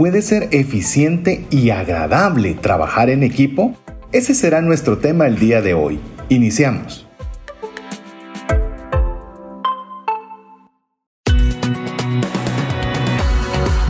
[0.00, 3.76] ¿Puede ser eficiente y agradable trabajar en equipo?
[4.12, 6.00] Ese será nuestro tema el día de hoy.
[6.30, 7.06] Iniciamos.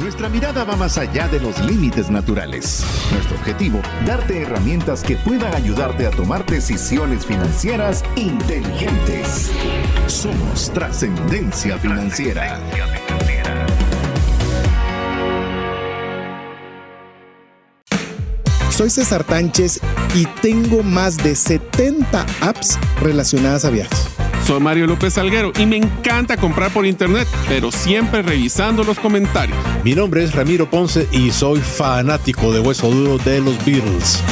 [0.01, 2.85] Nuestra mirada va más allá de los límites naturales.
[3.13, 9.53] Nuestro objetivo, darte herramientas que puedan ayudarte a tomar decisiones financieras inteligentes.
[10.09, 12.59] Somos Trascendencia Financiera.
[18.81, 19.79] Soy César Tánchez
[20.15, 24.07] y tengo más de 70 apps relacionadas a viajes.
[24.47, 29.59] Soy Mario López Salguero y me encanta comprar por internet, pero siempre revisando los comentarios.
[29.85, 34.23] Mi nombre es Ramiro Ponce y soy fanático de hueso duro de los Beatles.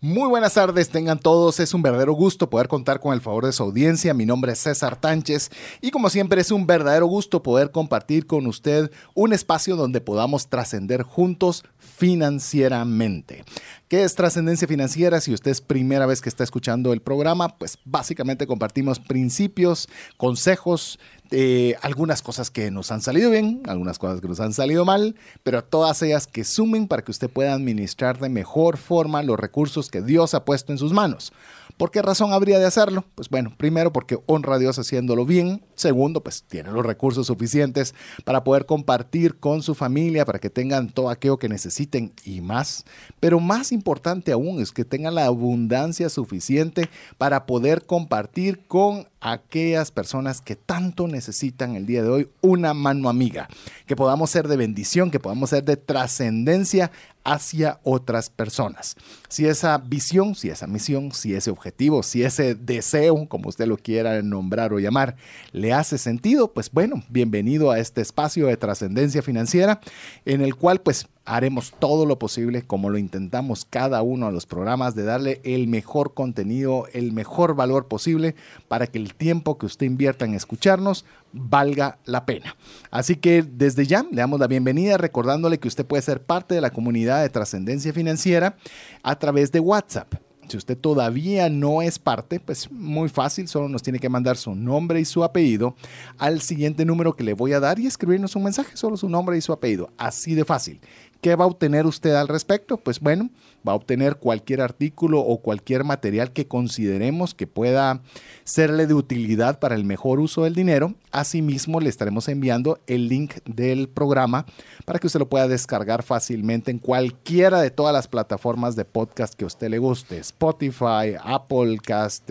[0.00, 1.58] Muy buenas tardes, tengan todos.
[1.58, 4.14] Es un verdadero gusto poder contar con el favor de su audiencia.
[4.14, 8.46] Mi nombre es César Tánchez y como siempre es un verdadero gusto poder compartir con
[8.46, 13.44] usted un espacio donde podamos trascender juntos financieramente.
[13.88, 15.20] ¿Qué es trascendencia financiera?
[15.20, 21.00] Si usted es primera vez que está escuchando el programa, pues básicamente compartimos principios, consejos,
[21.30, 25.16] eh, algunas cosas que nos han salido bien, algunas cosas que nos han salido mal,
[25.42, 29.90] pero todas ellas que sumen para que usted pueda administrar de mejor forma los recursos
[29.90, 31.32] que Dios ha puesto en sus manos.
[31.78, 33.04] ¿Por qué razón habría de hacerlo?
[33.14, 35.62] Pues bueno, primero porque honra a Dios haciéndolo bien.
[35.76, 40.88] Segundo, pues tiene los recursos suficientes para poder compartir con su familia, para que tengan
[40.88, 42.84] todo aquello que necesiten y más.
[43.20, 49.90] Pero más importante aún es que tengan la abundancia suficiente para poder compartir con aquellas
[49.90, 53.48] personas que tanto necesitan el día de hoy una mano amiga,
[53.86, 56.90] que podamos ser de bendición, que podamos ser de trascendencia
[57.24, 58.96] hacia otras personas.
[59.28, 63.76] Si esa visión, si esa misión, si ese objetivo, si ese deseo, como usted lo
[63.76, 65.16] quiera nombrar o llamar,
[65.52, 69.80] le hace sentido, pues bueno, bienvenido a este espacio de trascendencia financiera
[70.24, 74.46] en el cual pues haremos todo lo posible, como lo intentamos cada uno de los
[74.46, 78.34] programas, de darle el mejor contenido, el mejor valor posible
[78.66, 82.56] para que el tiempo que usted invierta en escucharnos valga la pena.
[82.90, 86.62] Así que desde ya le damos la bienvenida recordándole que usted puede ser parte de
[86.62, 88.56] la comunidad de trascendencia financiera
[89.02, 90.14] a través de WhatsApp.
[90.48, 94.54] Si usted todavía no es parte, pues muy fácil, solo nos tiene que mandar su
[94.54, 95.76] nombre y su apellido
[96.16, 99.36] al siguiente número que le voy a dar y escribirnos un mensaje, solo su nombre
[99.36, 99.90] y su apellido.
[99.98, 100.80] Así de fácil.
[101.20, 102.76] ¿Qué va a obtener usted al respecto?
[102.76, 103.30] Pues bueno,
[103.66, 108.02] va a obtener cualquier artículo o cualquier material que consideremos que pueda
[108.44, 110.94] serle de utilidad para el mejor uso del dinero.
[111.10, 114.46] Asimismo, le estaremos enviando el link del programa
[114.84, 119.34] para que usted lo pueda descargar fácilmente en cualquiera de todas las plataformas de podcast
[119.34, 120.18] que a usted le guste.
[120.18, 122.30] Spotify, Apple Cast,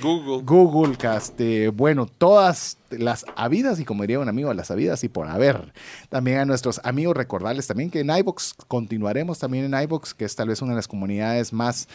[0.00, 0.44] Google.
[0.44, 1.40] Google Cast,
[1.74, 5.72] bueno, todas las habidas y como diría un amigo, las habidas y por haber.
[6.08, 10.34] También a nuestros amigos recordarles también que en iBox continuaremos también en iBox, que es
[10.36, 11.88] tal vez una de las comunidades más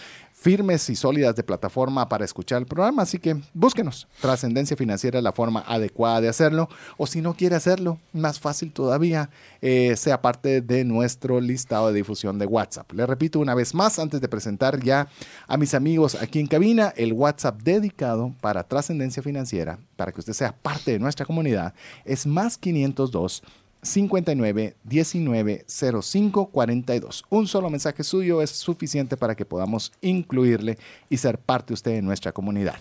[0.43, 3.03] firmes y sólidas de plataforma para escuchar el programa.
[3.03, 4.09] Así que búsquenos.
[4.19, 6.67] Trascendencia financiera es la forma adecuada de hacerlo.
[6.97, 9.29] O si no quiere hacerlo, más fácil todavía,
[9.61, 12.91] eh, sea parte de nuestro listado de difusión de WhatsApp.
[12.91, 15.07] Le repito una vez más, antes de presentar ya
[15.47, 20.33] a mis amigos aquí en cabina, el WhatsApp dedicado para trascendencia financiera, para que usted
[20.33, 23.43] sea parte de nuestra comunidad, es más 502.
[23.83, 27.25] 59 19 05 42.
[27.29, 30.77] Un solo mensaje suyo es suficiente para que podamos incluirle
[31.09, 32.77] y ser parte usted de nuestra comunidad.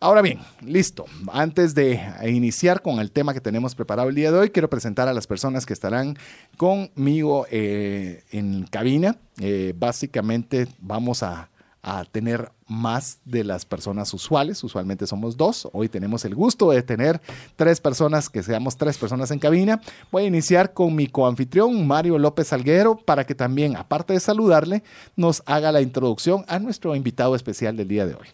[0.00, 1.06] Ahora bien, listo.
[1.32, 5.08] Antes de iniciar con el tema que tenemos preparado el día de hoy, quiero presentar
[5.08, 6.18] a las personas que estarán
[6.56, 9.16] conmigo eh, en cabina.
[9.38, 11.48] Eh, básicamente vamos a
[11.84, 14.62] a tener más de las personas usuales.
[14.64, 15.68] Usualmente somos dos.
[15.72, 17.20] Hoy tenemos el gusto de tener
[17.56, 19.80] tres personas, que seamos tres personas en cabina.
[20.10, 24.82] Voy a iniciar con mi coanfitrión, Mario López Alguero, para que también, aparte de saludarle,
[25.16, 28.28] nos haga la introducción a nuestro invitado especial del día de hoy.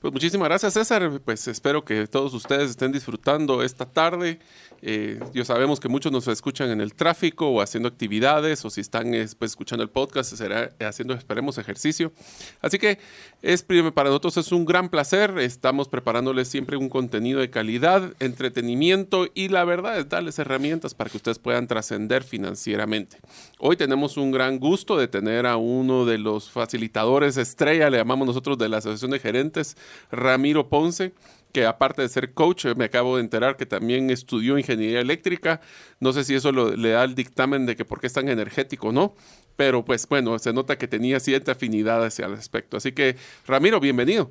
[0.00, 4.38] Pues muchísimas gracias César, pues espero que todos ustedes estén disfrutando esta tarde.
[4.80, 8.80] Eh, yo sabemos que muchos nos escuchan en el tráfico o haciendo actividades o si
[8.80, 12.12] están pues, escuchando el podcast será haciendo, esperemos, ejercicio.
[12.60, 13.00] Así que
[13.42, 15.36] es, para nosotros es un gran placer.
[15.40, 21.10] Estamos preparándoles siempre un contenido de calidad, entretenimiento y la verdad es darles herramientas para
[21.10, 23.18] que ustedes puedan trascender financieramente.
[23.58, 28.28] Hoy tenemos un gran gusto de tener a uno de los facilitadores estrella, le llamamos
[28.28, 29.76] nosotros de la Asociación de Gerentes
[30.10, 31.12] Ramiro Ponce,
[31.52, 35.60] que aparte de ser coach, me acabo de enterar que también estudió ingeniería eléctrica.
[36.00, 38.92] No sé si eso le da el dictamen de que por qué es tan energético,
[38.92, 39.14] ¿no?
[39.56, 42.76] Pero pues bueno, se nota que tenía cierta afinidad hacia el aspecto.
[42.76, 44.30] Así que, Ramiro, bienvenido.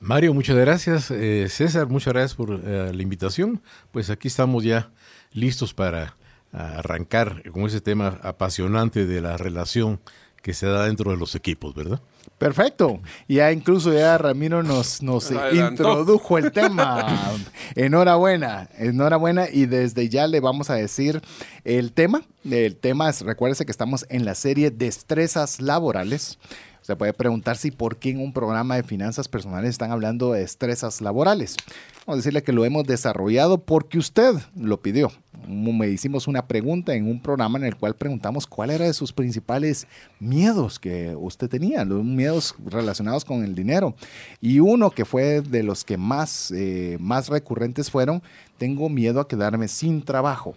[0.00, 1.10] Mario, muchas gracias.
[1.12, 3.62] Eh, César, muchas gracias por eh, la invitación.
[3.92, 4.90] Pues aquí estamos ya
[5.32, 6.16] listos para
[6.52, 10.00] arrancar con ese tema apasionante de la relación
[10.42, 12.00] que se da dentro de los equipos, ¿verdad?
[12.38, 13.00] Perfecto.
[13.28, 17.36] Ya incluso ya Ramiro nos, nos introdujo el tema.
[17.76, 19.48] enhorabuena, enhorabuena.
[19.48, 21.22] Y desde ya le vamos a decir
[21.64, 22.22] el tema.
[22.44, 26.38] El tema es, recuérdese que estamos en la serie Destrezas Laborales.
[26.82, 30.40] Se puede preguntar si por qué en un programa de finanzas personales están hablando de
[30.40, 31.56] destrezas laborales.
[32.04, 35.12] Vamos a decirle que lo hemos desarrollado porque usted lo pidió.
[35.46, 39.12] Me hicimos una pregunta en un programa en el cual preguntamos cuál era de sus
[39.12, 39.86] principales
[40.18, 43.94] miedos que usted tenía, los miedos relacionados con el dinero.
[44.40, 48.22] Y uno que fue de los que más, eh, más recurrentes fueron,
[48.58, 50.56] tengo miedo a quedarme sin trabajo.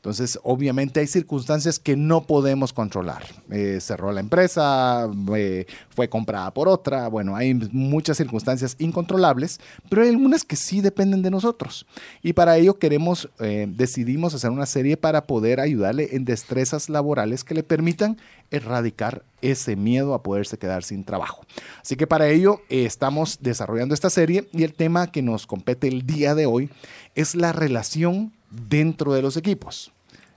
[0.00, 3.22] Entonces, obviamente hay circunstancias que no podemos controlar.
[3.50, 5.06] Eh, cerró la empresa,
[5.36, 9.60] eh, fue comprada por otra, bueno, hay muchas circunstancias incontrolables,
[9.90, 11.84] pero hay algunas que sí dependen de nosotros.
[12.22, 17.44] Y para ello queremos, eh, decidimos hacer una serie para poder ayudarle en destrezas laborales
[17.44, 18.16] que le permitan
[18.50, 21.42] erradicar ese miedo a poderse quedar sin trabajo.
[21.82, 26.06] Así que para ello estamos desarrollando esta serie y el tema que nos compete el
[26.06, 26.70] día de hoy
[27.14, 29.92] es la relación dentro de los equipos.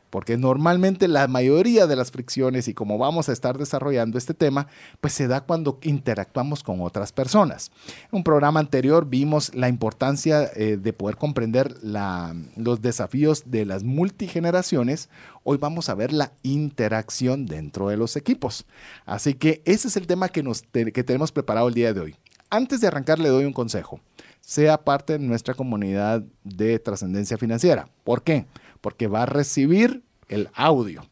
[0.10, 4.68] Porque normalmente la mayoría de las fricciones y como vamos a estar desarrollando este tema,
[5.01, 7.71] pues se da cuando interactuamos con otras personas.
[8.12, 13.83] En un programa anterior vimos la importancia eh, de poder comprender los desafíos de las
[13.83, 15.10] multigeneraciones.
[15.44, 18.68] Hoy vamos a ver la interacción dentro de los equipos.
[19.07, 22.15] Así que ese es el tema que, nos, que tenemos preparado el día de hoy.
[22.51, 24.00] Antes de arrancar le doy un consejo
[24.44, 27.88] sea parte de nuestra comunidad de trascendencia financiera.
[28.04, 28.45] ¿Por qué?
[28.81, 31.04] Porque va a recibir el audio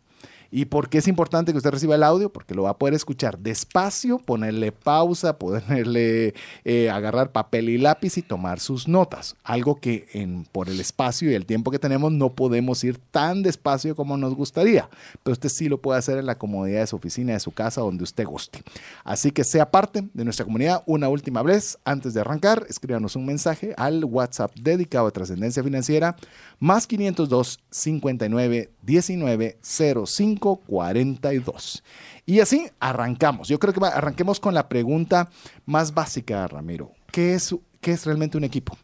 [0.51, 2.31] ¿Y por qué es importante que usted reciba el audio?
[2.31, 6.33] Porque lo va a poder escuchar despacio, ponerle pausa, ponerle,
[6.65, 9.38] eh, agarrar papel y lápiz y tomar sus notas.
[9.44, 13.44] Algo que en, por el espacio y el tiempo que tenemos no podemos ir tan
[13.44, 14.89] despacio como nos gustaría.
[15.24, 17.81] Pero usted sí lo puede hacer en la comodidad de su oficina, de su casa,
[17.81, 18.62] donde usted guste.
[19.06, 21.77] Así que sea parte de nuestra comunidad una última vez.
[21.86, 26.18] Antes de arrancar, escríbanos un mensaje al WhatsApp dedicado a trascendencia financiera
[26.62, 31.84] más 502 59 19 05 42.
[32.28, 33.50] Y así arrancamos.
[33.50, 35.30] Yo creo que arranquemos con la pregunta
[35.66, 36.94] más básica, Ramiro.
[37.12, 38.78] ¿Qué es, qué es realmente un equipo?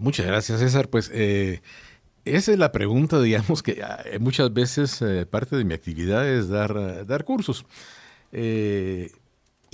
[0.00, 0.88] Muchas gracias, César.
[0.88, 1.60] Pues eh,
[2.24, 6.48] esa es la pregunta, digamos, que ah, muchas veces eh, parte de mi actividad es
[6.48, 7.66] dar, dar cursos.
[8.32, 9.12] Eh,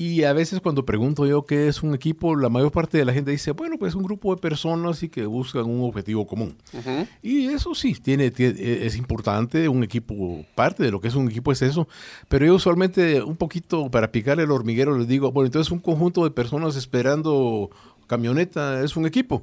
[0.00, 3.12] y a veces cuando pregunto yo qué es un equipo, la mayor parte de la
[3.12, 6.56] gente dice, bueno, pues es un grupo de personas y que buscan un objetivo común.
[7.20, 11.28] Y eso sí, tiene, e, es importante, un equipo, parte de lo que es un
[11.28, 11.88] equipo es eso,
[12.28, 16.22] pero yo usualmente un poquito para picar el hormiguero les digo, bueno, entonces un conjunto
[16.22, 17.68] de personas esperando
[18.06, 19.42] camioneta es un equipo.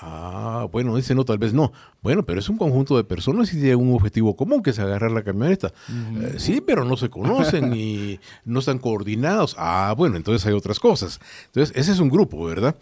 [0.00, 1.72] Ah, bueno, dice no, tal vez no.
[2.02, 5.12] Bueno, pero es un conjunto de personas y tienen un objetivo común, que es agarrar
[5.12, 5.72] la camioneta.
[5.88, 9.54] Eh, sí, pero no se conocen y no están coordinados.
[9.58, 11.20] Ah, bueno, entonces hay otras cosas.
[11.46, 12.76] Entonces, ese es un grupo, ¿verdad?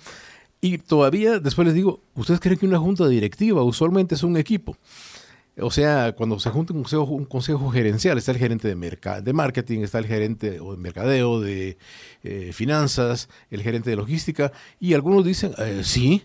[0.61, 4.77] Y todavía, después les digo, ¿ustedes creen que una junta directiva usualmente es un equipo?
[5.59, 9.33] O sea, cuando se junta un consejo, un consejo gerencial, está el gerente de, de
[9.35, 11.77] marketing, está el gerente de mercadeo, de
[12.23, 14.51] eh, finanzas, el gerente de logística,
[14.81, 16.23] y algunos dicen, eh, sí,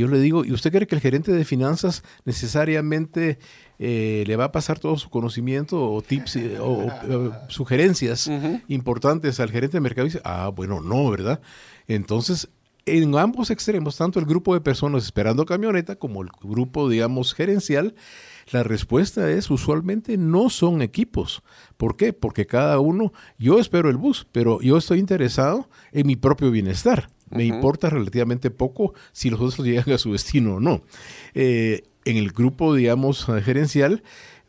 [0.00, 3.38] yo le digo, ¿y usted cree que el gerente de finanzas necesariamente
[3.78, 8.30] eh, le va a pasar todo su conocimiento o tips eh, o, sugerencias
[8.68, 10.06] importantes al gerente de mercado?
[10.06, 11.40] Y dice, ah, bueno, no, ¿verdad?
[11.88, 12.48] Entonces,
[12.86, 17.94] en ambos extremos, tanto el grupo de personas esperando camioneta como el grupo, digamos, gerencial,
[18.50, 21.42] la respuesta es usualmente no son equipos.
[21.76, 22.12] ¿Por qué?
[22.12, 27.08] Porque cada uno, yo espero el bus, pero yo estoy interesado en mi propio bienestar.
[27.32, 30.82] Me importa relativamente poco si los otros llegan a su destino o no.
[31.34, 34.02] Eh, en el grupo, digamos, gerencial,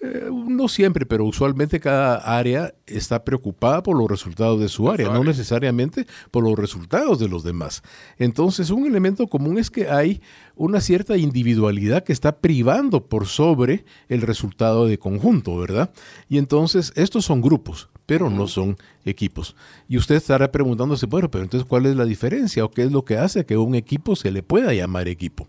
[0.04, 5.10] eh, no siempre, pero usualmente cada área está preocupada por los resultados de su área,
[5.10, 7.84] no necesariamente por los resultados de los demás.
[8.18, 10.22] Entonces, un elemento común es que hay
[10.56, 15.94] una cierta individualidad que está privando por sobre el resultado de conjunto, ¿verdad?
[16.28, 19.56] Y entonces, estos son grupos pero no son equipos.
[19.88, 23.06] Y usted estará preguntándose, bueno, pero entonces, ¿cuál es la diferencia o qué es lo
[23.06, 25.48] que hace que un equipo se le pueda llamar equipo?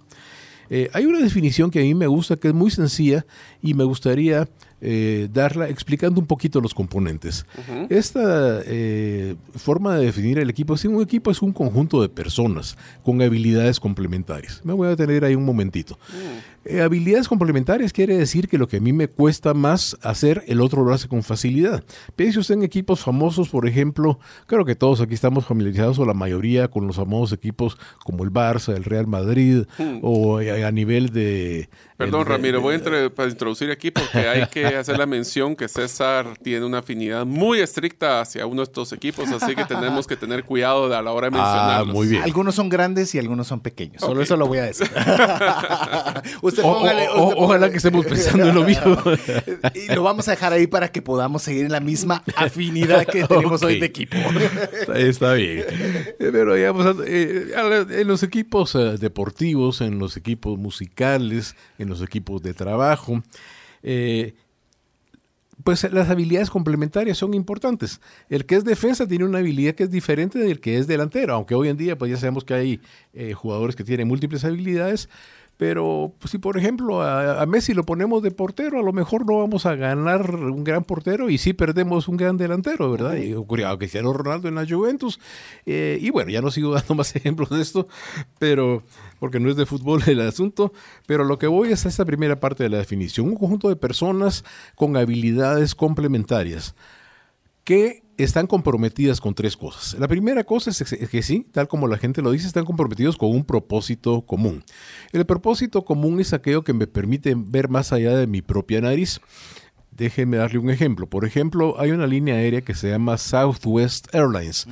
[0.71, 3.27] Eh, hay una definición que a mí me gusta, que es muy sencilla
[3.63, 4.49] y me gustaría
[4.81, 7.47] eh, darla explicando un poquito los componentes.
[7.89, 12.77] Esta eh, forma de definir el equipo, si un equipo es un conjunto de personas
[13.03, 14.61] con habilidades complementarias.
[14.65, 15.99] Me voy a tener ahí un momentito.
[16.09, 16.54] Mm.
[16.65, 20.61] Eh, habilidades complementarias quiere decir que lo que a mí me cuesta más hacer, el
[20.61, 21.85] otro lo hace con facilidad.
[22.17, 26.15] Piense usted en equipos famosos, por ejemplo, creo que todos aquí estamos familiarizados o la
[26.15, 29.99] mayoría con los famosos equipos como el Barça, el Real Madrid hmm.
[30.03, 31.69] o a, nivel de...
[31.97, 36.65] Perdón, Ramiro, voy a introducir aquí porque hay que hacer la mención que César tiene
[36.65, 40.95] una afinidad muy estricta hacia uno de estos equipos, así que tenemos que tener cuidado
[40.95, 41.89] a la hora de ah, mencionarlos.
[41.91, 42.23] Ah, muy bien.
[42.23, 44.01] Algunos son grandes y algunos son pequeños.
[44.01, 44.91] Solo eso lo voy a decir.
[46.63, 48.97] ojalá que estemos pensando en lo mismo.
[49.75, 53.25] y lo vamos a dejar ahí para que podamos seguir en la misma afinidad que
[53.29, 54.17] tenemos hoy de equipo.
[54.95, 55.65] Está bien.
[56.19, 57.53] Eh, pero digamos, eh,
[57.91, 63.23] en los equipos eh, deportivos, en los equipos musicales, en los equipos de trabajo,
[65.63, 68.01] pues las habilidades complementarias son importantes.
[68.29, 71.55] El que es defensa tiene una habilidad que es diferente del que es delantero, aunque
[71.55, 72.81] hoy en día pues ya sabemos que hay
[73.35, 75.09] jugadores que tienen múltiples habilidades,
[75.57, 79.39] pero pues, si, por ejemplo, a, Messi lo ponemos de portero, a lo mejor no
[79.39, 83.17] vamos a ganar un gran portero y sí perdemos un gran delantero, ¿verdad?
[83.17, 85.21] Y ocurrió a Cristiano Ronaldo en la Juventus.
[85.65, 87.87] Eh, y bueno, ya no sigo dando más ejemplos de esto,
[88.39, 88.83] pero
[89.21, 90.73] porque no es de fútbol el asunto.
[91.07, 93.29] Pero lo que voy es a esta primera parte de la definición.
[93.29, 94.45] Un conjunto de personas
[94.75, 96.75] con habilidades complementarias
[97.65, 99.99] que están comprometidas con tres cosas.
[99.99, 103.31] La primera cosa es que sí, tal como la gente lo dice, están comprometidos con
[103.31, 104.65] un propósito común.
[105.13, 109.21] El propósito común es aquello que me permite ver más allá de mi propia nariz.
[109.91, 111.09] Déjenme darle un ejemplo.
[111.09, 114.67] Por ejemplo, hay una línea aérea que se llama Southwest Airlines.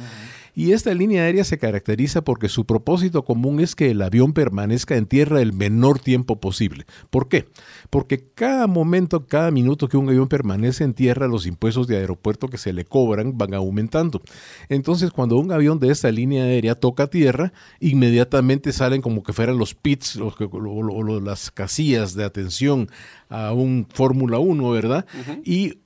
[0.54, 4.96] Y esta línea aérea se caracteriza porque su propósito común es que el avión permanezca
[4.96, 6.84] en tierra el menor tiempo posible.
[7.10, 7.48] ¿Por qué?
[7.88, 12.48] Porque cada momento, cada minuto que un avión permanece en tierra, los impuestos de aeropuerto
[12.48, 14.20] que se le cobran van aumentando.
[14.68, 19.56] Entonces, cuando un avión de esta línea aérea toca tierra, inmediatamente salen como que fueran
[19.56, 22.88] los pits o, las casillas de atención
[23.30, 25.06] a un Fórmula 1, ¿verdad?
[25.44, 25.81] Y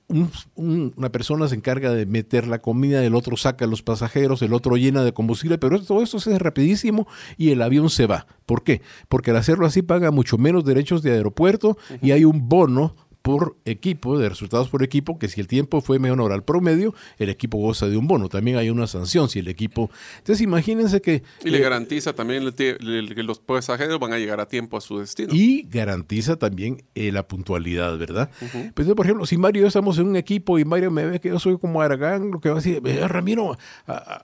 [0.55, 4.53] una persona se encarga de meter la comida, el otro saca a los pasajeros, el
[4.53, 8.25] otro llena de combustible, pero todo esto se hace rapidísimo y el avión se va.
[8.45, 8.81] ¿Por qué?
[9.09, 12.95] Porque al hacerlo así paga mucho menos derechos de aeropuerto y hay un bono
[13.27, 17.27] por equipo, de resultados por equipo, que si el tiempo fue menor al promedio, el
[17.27, 18.29] equipo goza de un bono.
[18.29, 19.91] También hay una sanción si el equipo...
[20.19, 21.23] Entonces imagínense que...
[21.43, 25.33] Y le garantiza también que los pasajeros van a llegar a tiempo a su destino.
[25.33, 28.31] Y garantiza también eh, la puntualidad, ¿verdad?
[28.73, 31.19] Pues, por ejemplo, si Mario y yo estamos en un equipo y Mario me ve
[31.19, 33.57] que yo soy como Aragán, lo que va a decir, eh, Ramiro,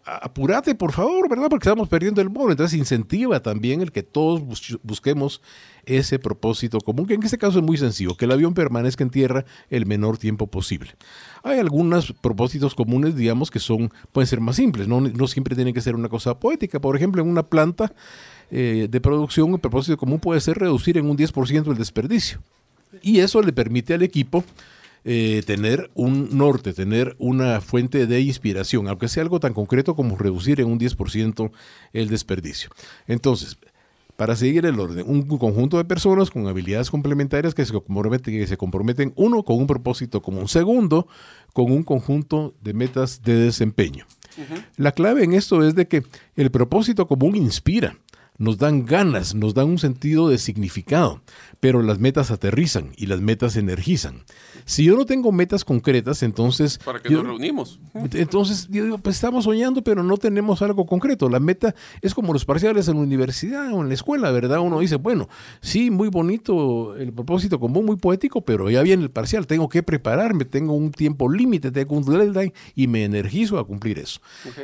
[0.06, 1.50] apúrate por favor, ¿verdad?
[1.50, 2.52] Porque estamos perdiendo el bono.
[2.52, 4.42] Entonces incentiva también el que todos
[4.82, 5.42] busquemos
[5.86, 9.10] ese propósito común, que en este caso es muy sencillo, que el avión permanezca en
[9.10, 10.92] tierra el menor tiempo posible.
[11.44, 15.82] Hay algunos propósitos comunes, digamos, que son, pueden ser más simples, no, siempre tienen que
[15.82, 16.80] ser una cosa poética.
[16.80, 17.94] Por ejemplo, en una planta
[18.52, 22.42] eh, de producción, el propósito común puede ser reducir en un 10% el desperdicio.
[23.02, 24.44] Y eso le permite al equipo
[25.06, 30.18] eh, tener un norte, tener una fuente de inspiración, aunque sea algo tan concreto como
[30.18, 31.52] reducir en un 10%
[31.92, 32.70] el desperdicio.
[33.06, 33.58] Entonces,
[34.16, 35.06] para seguir el orden.
[35.08, 39.58] Un conjunto de personas con habilidades complementarias que se comprometen, que se comprometen uno, con
[39.58, 40.48] un propósito común.
[40.48, 41.08] Segundo,
[41.54, 44.06] con un conjunto de metas de desempeño.
[44.78, 46.04] La clave en esto es de que
[46.36, 47.98] el propósito común inspira
[48.44, 51.22] nos dan ganas, nos dan un sentido de significado,
[51.60, 54.24] pero las metas aterrizan y las metas energizan.
[54.66, 56.78] Si yo no tengo metas concretas, entonces...
[56.84, 57.80] ¿Para qué nos reunimos?
[57.94, 61.30] Entonces, yo digo, pues estamos soñando, pero no tenemos algo concreto.
[61.30, 64.60] La meta es como los parciales en la universidad o en la escuela, ¿verdad?
[64.60, 65.30] Uno dice, bueno,
[65.62, 69.84] sí, muy bonito el propósito común, muy poético, pero ya viene el parcial, tengo que
[69.84, 74.20] prepararme, tengo un tiempo límite, tengo un deadline y me energizo a cumplir eso.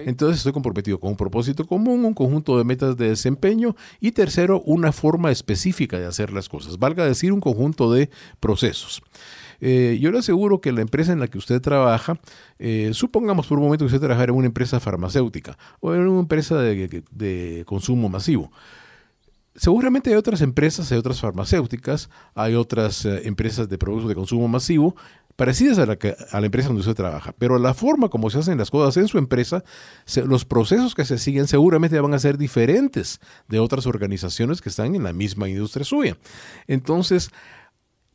[0.06, 3.69] Entonces estoy comprometido con un propósito común, un conjunto de metas de desempeño,
[4.00, 8.10] y tercero, una forma específica de hacer las cosas, valga decir un conjunto de
[8.40, 9.02] procesos.
[9.62, 12.20] Eh, yo le aseguro que la empresa en la que usted trabaja,
[12.60, 16.22] eh, supongamos por un momento que usted trabaja en una empresa farmacéutica o en una
[16.22, 18.52] empresa de, consumo masivo.
[19.56, 24.48] Seguramente hay otras empresas, hay otras farmacéuticas, hay otras eh, empresas de productos de consumo
[24.48, 24.96] masivo
[25.40, 25.98] parecidas a la,
[26.32, 29.08] a la empresa donde usted trabaja, pero la forma como se hacen las cosas en
[29.08, 29.64] su empresa,
[30.26, 34.96] los procesos que se siguen seguramente van a ser diferentes de otras organizaciones que están
[34.96, 36.18] en la misma industria suya.
[36.68, 37.32] Entonces,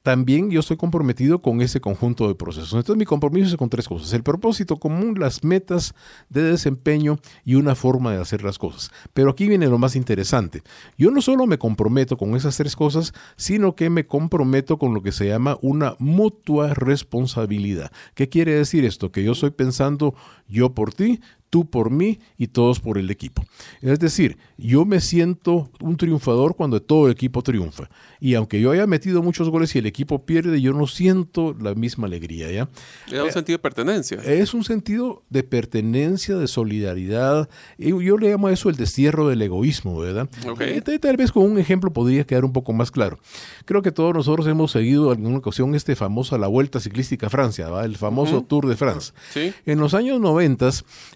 [0.05, 2.75] también yo estoy comprometido con ese conjunto de procesos.
[2.75, 4.13] Entonces mi compromiso es con tres cosas.
[4.13, 5.95] El propósito común, las metas
[6.29, 8.91] de desempeño y una forma de hacer las cosas.
[9.15, 10.63] Pero aquí viene lo más interesante.
[10.99, 15.03] Yo no solo me comprometo con esas tres cosas, sino que me comprometo con lo
[15.03, 17.91] que se llama una mutua responsabilidad.
[18.15, 19.11] ¿Qué quiere decir esto?
[19.11, 20.15] Que yo estoy pensando
[20.47, 21.19] yo por ti,
[21.55, 23.45] tú por mí y todos por el equipo.
[23.81, 27.89] Es decir, yo me siento un triunfador cuando todo el equipo triunfa.
[28.25, 31.75] Y aunque yo haya metido muchos goles y el equipo pierde, yo no siento la
[31.75, 32.71] misma alegría, ¿ya?
[33.13, 34.19] Es un sentido de pertenencia.
[34.25, 37.51] Es un sentido de pertenencia, de solidaridad.
[37.77, 40.31] Y yo le llamo a eso el destierro del egoísmo, ¿verdad?
[40.49, 40.81] Okay.
[40.81, 43.19] Tal, tal vez con un ejemplo podría quedar un poco más claro.
[43.67, 47.31] Creo que todos nosotros hemos seguido en alguna ocasión este famoso la Vuelta Ciclística a
[47.31, 47.85] Francia, ¿va?
[47.85, 49.13] el famoso Tour de France.
[49.35, 49.53] Sí.
[49.67, 50.71] En los años 90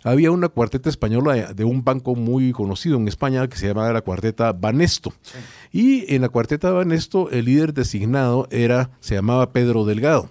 [0.05, 4.03] había una cuarteta española de un banco muy conocido en España que se llamaba la
[4.03, 5.15] cuarteta Banesto.
[5.73, 6.98] Y en la cuarteta Banesto
[7.31, 10.31] el líder designado era, se llamaba Pedro Delgado.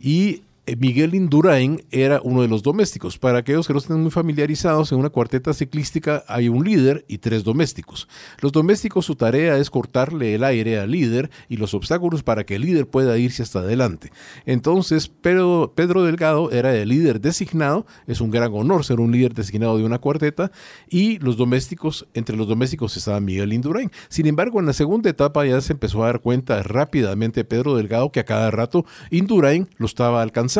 [0.00, 0.42] Y
[0.78, 3.18] Miguel Indurain era uno de los domésticos.
[3.18, 7.18] Para aquellos que no estén muy familiarizados, en una cuarteta ciclística hay un líder y
[7.18, 8.06] tres domésticos.
[8.40, 12.54] Los domésticos su tarea es cortarle el aire al líder y los obstáculos para que
[12.54, 14.12] el líder pueda irse hasta adelante.
[14.46, 19.34] Entonces, Pedro, Pedro Delgado era el líder designado, es un gran honor ser un líder
[19.34, 20.52] designado de una cuarteta,
[20.88, 23.90] y los domésticos, entre los domésticos estaba Miguel Indurain.
[24.08, 28.12] Sin embargo, en la segunda etapa ya se empezó a dar cuenta rápidamente Pedro Delgado
[28.12, 30.51] que a cada rato Indurain lo estaba alcanzando.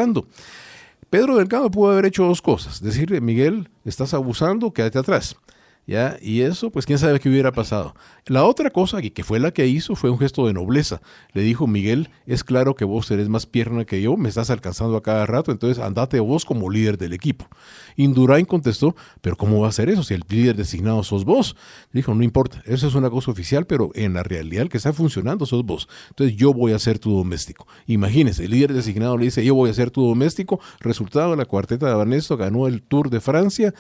[1.11, 2.81] Pedro Delgado pudo haber hecho dos cosas.
[2.81, 5.37] Decirle, Miguel, estás abusando, quédate atrás.
[5.85, 6.17] ¿Ya?
[6.23, 7.95] Y eso, pues quién sabe qué hubiera pasado.
[8.27, 11.03] La otra cosa, y que fue la que hizo, fue un gesto de nobleza.
[11.33, 14.97] Le dijo, Miguel, es claro que vos eres más pierna que yo, me estás alcanzando
[14.97, 17.49] a cada rato, entonces andate vos como líder del equipo.
[17.97, 21.57] Indurain contestó, pero ¿cómo va a ser eso si el líder designado sos vos?
[21.93, 24.93] Dijo, no importa, eso es una cosa oficial, pero en la realidad el que está
[24.93, 25.89] funcionando sos vos.
[26.11, 27.67] Entonces yo voy a ser tu doméstico.
[27.89, 30.61] Imagínense, el líder designado le dice, yo voy a ser tu doméstico.
[30.79, 33.75] Resultado, la cuarteta de Banesto ganó el Tour de Francia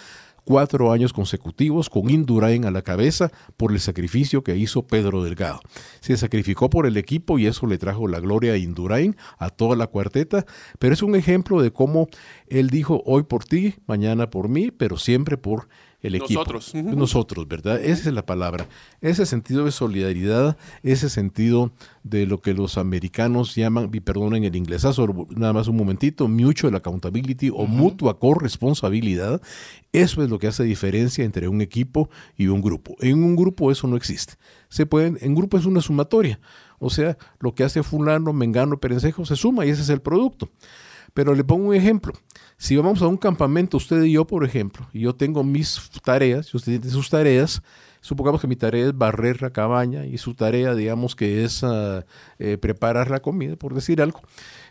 [0.45, 5.61] cuatro años consecutivos con Indurain a la cabeza por el sacrificio que hizo Pedro Delgado.
[6.01, 9.77] Se sacrificó por el equipo y eso le trajo la gloria a Indurain, a toda
[9.77, 10.45] la cuarteta,
[10.79, 12.09] pero es un ejemplo de cómo
[12.47, 15.69] él dijo hoy por ti, mañana por mí, pero siempre por
[16.03, 16.41] el equipo.
[16.41, 16.75] Nosotros.
[16.75, 17.81] Nosotros, ¿verdad?
[17.83, 18.67] Esa es la palabra.
[19.01, 21.71] Ese sentido de solidaridad, ese sentido
[22.03, 26.75] de lo que los americanos llaman, y perdonen el inglesazo, nada más un momentito, mutual
[26.75, 29.41] accountability o mutua corresponsabilidad,
[29.93, 32.97] eso es lo que hace diferencia entre un equipo y un grupo.
[33.01, 34.35] En un grupo eso no existe.
[34.69, 36.41] Se pueden, en grupo es una sumatoria.
[36.79, 40.49] O sea, lo que hace fulano, mengano, perencejo se suma y ese es el producto.
[41.15, 42.15] Pero le pongo un ejemplo.
[42.63, 46.55] Si vamos a un campamento, usted y yo, por ejemplo, y yo tengo mis tareas,
[46.55, 47.61] y usted tiene sus tareas,
[48.01, 52.05] supongamos que mi tarea es barrer la cabaña y su tarea, digamos, que es uh,
[52.39, 54.21] eh, preparar la comida, por decir algo.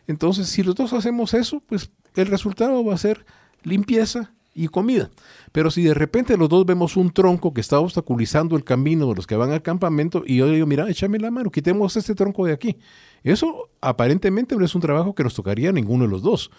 [0.07, 3.25] Entonces, si los dos hacemos eso, pues el resultado va a ser
[3.63, 5.09] limpieza y comida.
[5.51, 9.15] Pero si de repente los dos vemos un tronco que está obstaculizando el camino de
[9.15, 12.45] los que van al campamento y yo digo, mira, échame la mano, quitemos este tronco
[12.45, 12.77] de aquí.
[13.23, 16.51] Eso aparentemente no es un trabajo que nos tocaría a ninguno de los dos.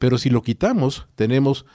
[0.00, 1.66] Pero si lo quitamos, tenemos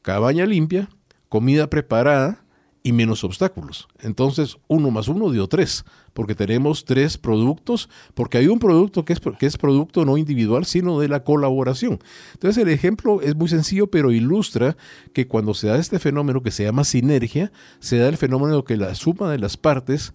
[0.00, 0.88] cabaña limpia,
[1.28, 2.46] comida preparada
[2.82, 3.88] y menos obstáculos.
[4.00, 9.12] Entonces, uno más uno dio tres, porque tenemos tres productos, porque hay un producto que
[9.12, 11.98] es, que es producto no individual, sino de la colaboración.
[12.32, 14.78] Entonces, el ejemplo es muy sencillo, pero ilustra
[15.12, 18.78] que cuando se da este fenómeno que se llama sinergia, se da el fenómeno que
[18.78, 20.14] la suma de las partes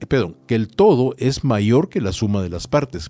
[0.00, 3.08] eh, perdón, que el todo es mayor que la suma de las partes.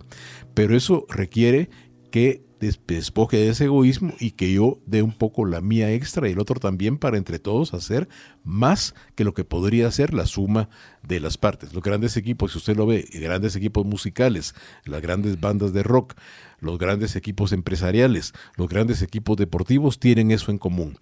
[0.55, 1.69] Pero eso requiere
[2.11, 6.33] que despoje de ese egoísmo y que yo dé un poco la mía extra y
[6.33, 8.09] el otro también para entre todos hacer
[8.45, 10.69] más que lo que podría ser la suma
[11.03, 11.73] de las partes.
[11.75, 16.15] Los grandes equipos, si usted lo ve, grandes equipos musicales, las grandes bandas de rock,
[16.61, 20.99] los grandes equipos empresariales, los grandes equipos deportivos tienen eso en común.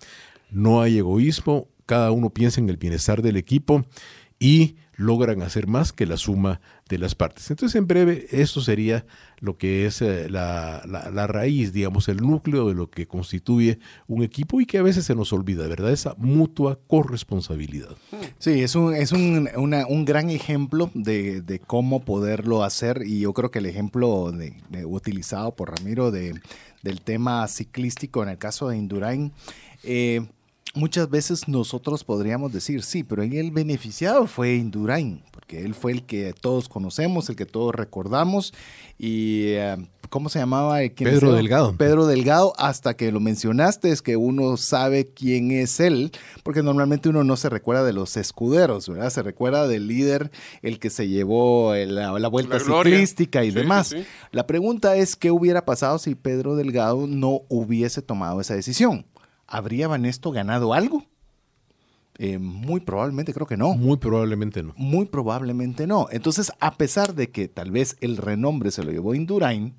[0.50, 3.84] No hay egoísmo, cada uno piensa en el bienestar del equipo
[4.38, 7.50] y logran hacer más que la suma de las partes.
[7.50, 9.04] Entonces, en breve, esto sería
[9.40, 14.22] lo que es eh, la, la, raíz, digamos, el núcleo de lo que constituye un
[14.22, 15.92] equipo y que a veces se nos olvida, ¿verdad?
[15.92, 17.96] Esa mutua corresponsabilidad.
[18.38, 23.32] Sí, es un, es un, un gran ejemplo de, de, cómo poderlo hacer y yo
[23.34, 24.54] creo que el ejemplo de,
[24.86, 26.40] utilizado por Ramiro de,
[26.82, 29.32] del tema ciclístico en el caso de Indurain,
[29.82, 30.26] eh,
[30.76, 36.04] muchas veces nosotros podríamos decir, sí, pero el beneficiado fue Indurain, porque él fue el
[36.04, 38.52] que todos conocemos, el que todos recordamos
[38.98, 39.76] y eh,
[40.08, 40.78] ¿cómo se llamaba?
[40.96, 41.74] Pedro Delgado.
[41.76, 46.12] Pedro Delgado, hasta que lo mencionaste, es que uno sabe quién es él,
[46.42, 49.10] porque normalmente uno no se recuerda de los escuderos, ¿verdad?
[49.10, 50.30] Se recuerda del líder,
[50.62, 53.94] el que se llevó la, vuelta ciclística y demás.
[54.30, 59.06] La pregunta es, ¿qué hubiera pasado si Pedro Delgado no hubiese tomado esa decisión?
[59.46, 61.04] ¿Habría Vanesto ganado algo?
[62.18, 63.74] Eh, muy probablemente creo que no.
[63.74, 64.72] Muy probablemente no.
[64.76, 66.08] Muy probablemente no.
[66.10, 69.74] Entonces, a pesar de que tal vez el renombre se lo llevó Indurain,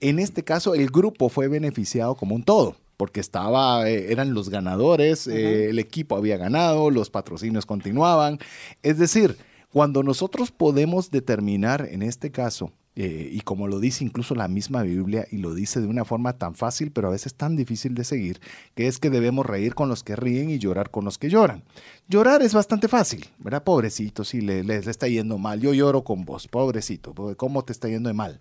[0.00, 4.50] en este caso el grupo fue beneficiado como un todo porque estaba, eh, eran los
[4.50, 8.38] ganadores, eh, el equipo había ganado, los patrocinios continuaban.
[8.82, 9.38] Es decir,
[9.72, 14.82] cuando nosotros podemos determinar, en este caso, eh, y como lo dice incluso la misma
[14.82, 18.04] Biblia, y lo dice de una forma tan fácil, pero a veces tan difícil de
[18.04, 18.42] seguir,
[18.74, 21.62] que es que debemos reír con los que ríen y llorar con los que lloran.
[22.08, 23.64] Llorar es bastante fácil, ¿verdad?
[23.64, 27.88] Pobrecito, si le, le está yendo mal, yo lloro con vos, pobrecito, ¿cómo te está
[27.88, 28.38] yendo de mal?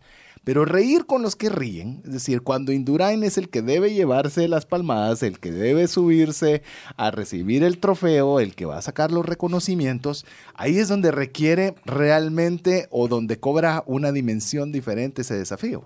[0.49, 4.47] Pero reír con los que ríen, es decir, cuando Indurain es el que debe llevarse
[4.47, 6.63] las palmadas, el que debe subirse
[6.97, 11.75] a recibir el trofeo, el que va a sacar los reconocimientos, ahí es donde requiere
[11.85, 15.85] realmente o donde cobra una dimensión diferente ese desafío.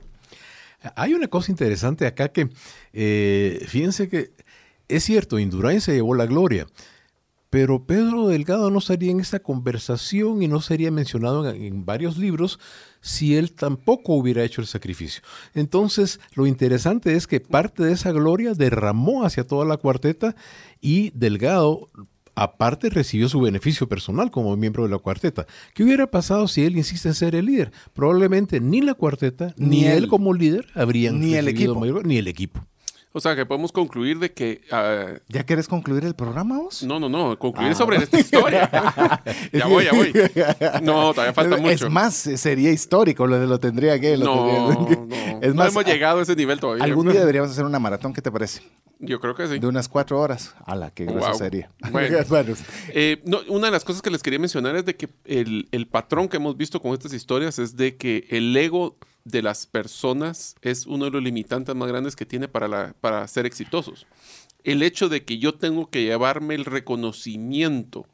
[0.95, 2.47] Hay una cosa interesante acá que,
[2.93, 4.31] eh, fíjense que
[4.87, 6.67] es cierto, Indurain se llevó la gloria,
[7.53, 12.59] pero Pedro Delgado no estaría en esta conversación y no sería mencionado en, varios libros
[12.99, 15.21] si él tampoco hubiera hecho el sacrificio.
[15.53, 20.35] Entonces, lo interesante es que parte de esa gloria derramó hacia toda la cuarteta
[20.81, 21.91] y Delgado
[22.33, 25.45] aparte recibió su beneficio personal como miembro de la cuarteta.
[25.75, 27.71] ¿Qué hubiera pasado si él insiste en ser el líder?
[27.93, 31.85] Probablemente ni la cuarteta, ni, él, como líder habrían ni el equipo.
[32.03, 32.65] ni el equipo.
[33.15, 34.61] O sea, que podemos concluir de que...
[34.71, 36.81] Ah, ¿Ya quieres concluir el programa vos?
[36.81, 37.37] No, no, no.
[37.37, 37.75] Concluir ah.
[37.75, 38.67] sobre esta historia.
[39.53, 40.11] ya voy, ya voy.
[40.81, 41.85] No, todavía falta mucho.
[41.85, 44.17] Es más, sería histórico, lo, lo tendría que...
[44.17, 44.87] no, no.
[45.43, 46.85] Es no hemos llegado a ese nivel todavía.
[46.85, 48.61] Algún día deberíamos hacer una maratón, ¿qué te parece?
[48.99, 49.59] Yo creo que sí.
[49.59, 50.55] De unas cuatro horas.
[50.65, 51.35] A la que wow.
[51.35, 51.69] sería.
[51.91, 52.53] Bueno,
[52.89, 55.87] eh, no, una de las cosas que les quería mencionar es de que el, el
[55.87, 60.55] patrón que hemos visto con estas historias es de que el ego de las personas
[60.61, 64.05] es uno de los limitantes más grandes que tiene para, para ser exitosos.
[64.63, 68.07] El hecho de que yo tengo que llevarme el reconocimiento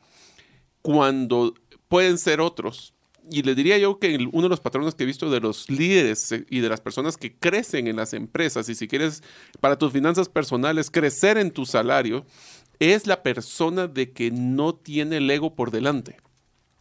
[0.82, 1.54] cuando
[1.88, 2.94] pueden ser otros.
[3.32, 6.32] Y les diría yo que uno de los patrones que he visto de los líderes
[6.32, 9.22] eh, y de las personas que crecen en las empresas, y si quieres
[9.60, 12.26] para tus finanzas personales crecer en tu salario,
[12.80, 16.18] es la persona de que no tiene el ego por delante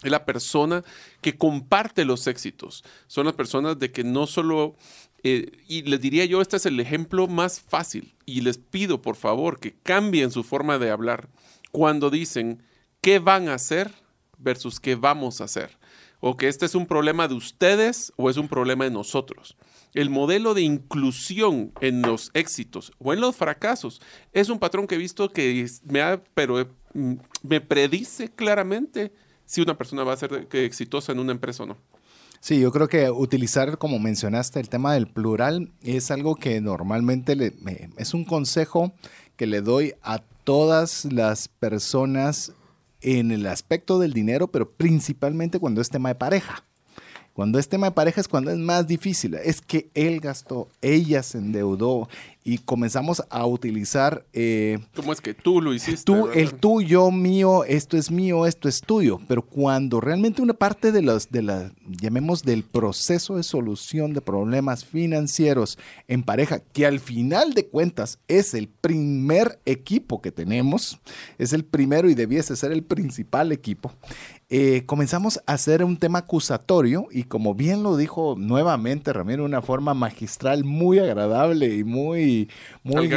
[0.02, 0.84] es la persona
[1.20, 2.84] que comparte los éxitos.
[3.06, 4.76] Son las personas de que no solo,
[5.22, 9.16] eh, y les diría yo, este es el ejemplo más fácil, y les pido por
[9.16, 11.28] favor que cambien su forma de hablar
[11.72, 12.62] cuando dicen
[13.00, 13.92] qué van a hacer
[14.38, 15.78] versus qué vamos a hacer.
[16.20, 19.56] O que este es un problema de ustedes o es un problema de nosotros.
[19.94, 24.00] El modelo de inclusión en los éxitos o en los fracasos
[24.32, 29.12] es un patrón que he visto que me, ha, pero, mm, me predice claramente
[29.48, 31.76] si una persona va a ser exitosa en una empresa o no.
[32.40, 37.54] Sí, yo creo que utilizar, como mencionaste, el tema del plural es algo que normalmente
[37.96, 38.92] es un consejo
[39.36, 42.52] que le doy a todas las personas
[43.00, 46.64] en el aspecto del dinero, pero principalmente cuando es tema de pareja.
[47.32, 49.34] Cuando es tema de pareja es cuando es más difícil.
[49.34, 52.08] Es que él gastó, ella se endeudó,
[52.48, 54.24] y comenzamos a utilizar...
[54.32, 56.02] Eh, ¿Cómo es que tú lo hiciste?
[56.04, 59.20] Tú, el tuyo, mío, esto es mío, esto es tuyo.
[59.28, 64.22] Pero cuando realmente una parte de los, de la, llamemos del proceso de solución de
[64.22, 70.98] problemas financieros en pareja, que al final de cuentas es el primer equipo que tenemos,
[71.36, 73.92] es el primero y debiese ser el principal equipo,
[74.50, 79.60] eh, comenzamos a hacer un tema acusatorio y como bien lo dijo nuevamente Ramiro, una
[79.60, 82.37] forma magistral muy agradable y muy
[82.82, 83.08] muy,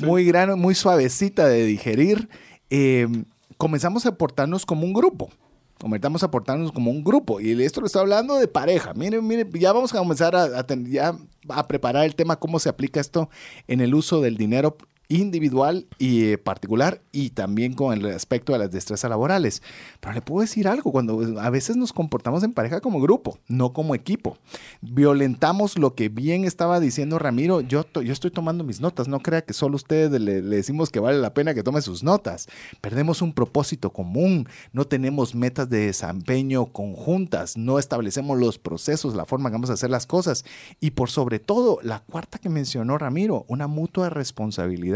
[0.00, 2.28] muy, grano, muy suavecita de digerir,
[2.70, 3.24] em,
[3.56, 5.30] comenzamos a portarnos como un grupo.
[5.78, 7.40] Comenzamos a portarnos como un grupo.
[7.40, 8.94] Y esto lo estoy hablando de pareja.
[8.94, 11.18] Miren, miren, ya vamos a comenzar a, a,
[11.50, 13.28] a preparar el tema, cómo se aplica esto
[13.68, 18.58] en el uso del dinero individual y eh, particular y también con el aspecto de
[18.58, 19.62] las destrezas laborales.
[20.00, 23.72] Pero le puedo decir algo, cuando a veces nos comportamos en pareja como grupo, no
[23.72, 24.38] como equipo.
[24.80, 29.42] Violentamos lo que bien estaba diciendo Ramiro, yo, yo estoy tomando mis notas, no crea
[29.42, 32.48] que solo ustedes le, le, decimos que vale la pena que tome sus notas.
[32.80, 39.24] Perdemos un propósito común, no tenemos metas de desempeño conjuntas, no establecemos los procesos, la
[39.24, 40.44] forma que vamos a hacer las cosas
[40.80, 44.95] y por sobre todo, la cuarta que mencionó Ramiro, una mutua responsabilidad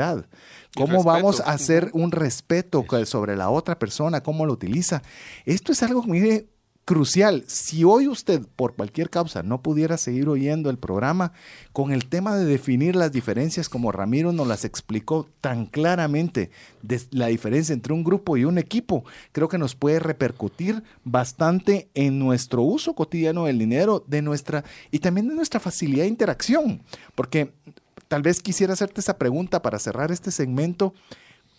[0.76, 4.22] ¿Cómo vamos a hacer un respeto sobre la otra persona?
[4.22, 5.02] ¿Cómo lo utiliza?
[5.44, 6.46] Esto es algo, mire,
[6.90, 7.44] crucial.
[7.46, 11.32] Si hoy usted, por cualquier causa, no pudiera seguir oyendo el programa,
[11.72, 16.50] con el tema de definir las diferencias, como Ramiro nos las explicó tan claramente,
[16.82, 21.90] de la diferencia entre un grupo y un equipo, creo que nos puede repercutir bastante
[21.94, 26.82] en nuestro uso cotidiano del dinero, de nuestra y también de nuestra facilidad de interacción.
[27.14, 27.52] Porque
[28.10, 30.92] tal vez quisiera hacerte esa pregunta para cerrar este segmento.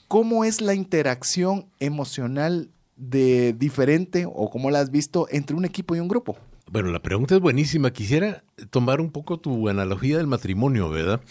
[0.09, 5.95] ¿Cómo es la interacción emocional de diferente o cómo la has visto entre un equipo
[5.95, 6.35] y un grupo?
[6.69, 7.91] Bueno, la pregunta es buenísima.
[7.91, 11.21] Quisiera tomar un poco tu analogía del matrimonio, ¿verdad?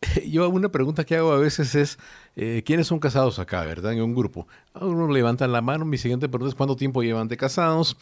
[0.26, 1.98] Yo una pregunta que hago a veces es,
[2.34, 3.92] eh, ¿quiénes son casados acá, verdad?
[3.92, 4.48] En un grupo.
[4.74, 7.98] Uno levantan la mano, mi siguiente pregunta es, ¿cuánto tiempo llevan de casados?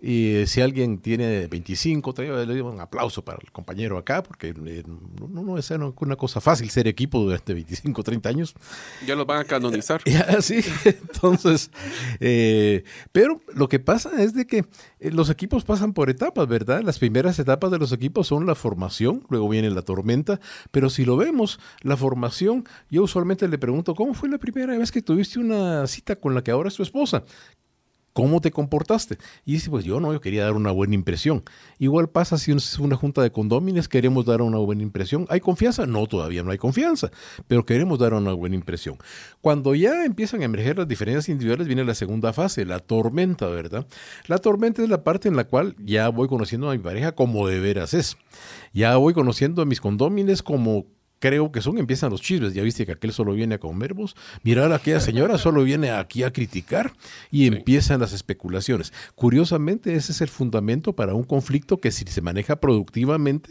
[0.00, 4.50] Y eh, si alguien tiene 25, le doy un aplauso para el compañero acá, porque
[4.50, 8.54] eh, no, no, es una cosa fácil ser equipo durante 25, 30 años.
[9.04, 10.00] Ya los van a canonizar.
[10.40, 11.72] sí, entonces,
[12.20, 14.64] eh, pero lo que pasa es de que
[15.00, 16.82] los equipos pasan por etapas, ¿verdad?
[16.82, 20.38] Las primeras etapas de los equipos son la formación, luego viene la tormenta,
[20.70, 24.92] pero si lo vemos, la formación, yo usualmente le pregunto, ¿cómo fue la primera vez
[24.92, 27.24] que tuviste una cita con la que ahora es tu esposa?
[28.12, 29.18] ¿Cómo te comportaste?
[29.44, 31.44] Y dice, pues yo no, yo quería dar una buena impresión.
[31.78, 35.26] Igual pasa si es una junta de condómines, queremos dar una buena impresión.
[35.28, 35.86] ¿Hay confianza?
[35.86, 37.10] No, todavía no hay confianza,
[37.46, 38.98] pero queremos dar una buena impresión.
[39.40, 43.86] Cuando ya empiezan a emerger las diferencias individuales, viene la segunda fase, la tormenta, ¿verdad?
[44.26, 47.46] La tormenta es la parte en la cual ya voy conociendo a mi pareja como
[47.46, 48.16] de veras es.
[48.72, 50.86] Ya voy conociendo a mis condómines como
[51.18, 52.54] creo que son, empiezan los chismes.
[52.54, 54.16] Ya viste que aquel solo viene a comer vos.
[54.42, 56.92] Mirar a aquella señora solo viene aquí a criticar
[57.30, 58.92] y empiezan las especulaciones.
[59.14, 63.50] Curiosamente, ese es el fundamento para un conflicto que si se maneja productivamente,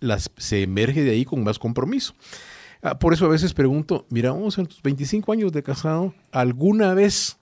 [0.00, 2.14] las, se emerge de ahí con más compromiso.
[2.82, 6.94] Ah, por eso a veces pregunto, mira, vamos en tus 25 años de casado, ¿alguna
[6.94, 7.38] vez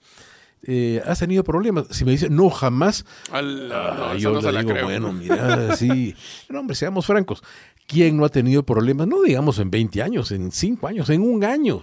[0.62, 1.86] eh, has tenido problemas?
[1.90, 6.14] Si me dice, no, jamás, ah, yo le digo, bueno, mira, sí,
[6.48, 7.42] no, hombre, seamos francos,
[7.86, 9.06] ¿Quién no ha tenido problemas?
[9.06, 11.82] No digamos en 20 años, en 5 años, en un año.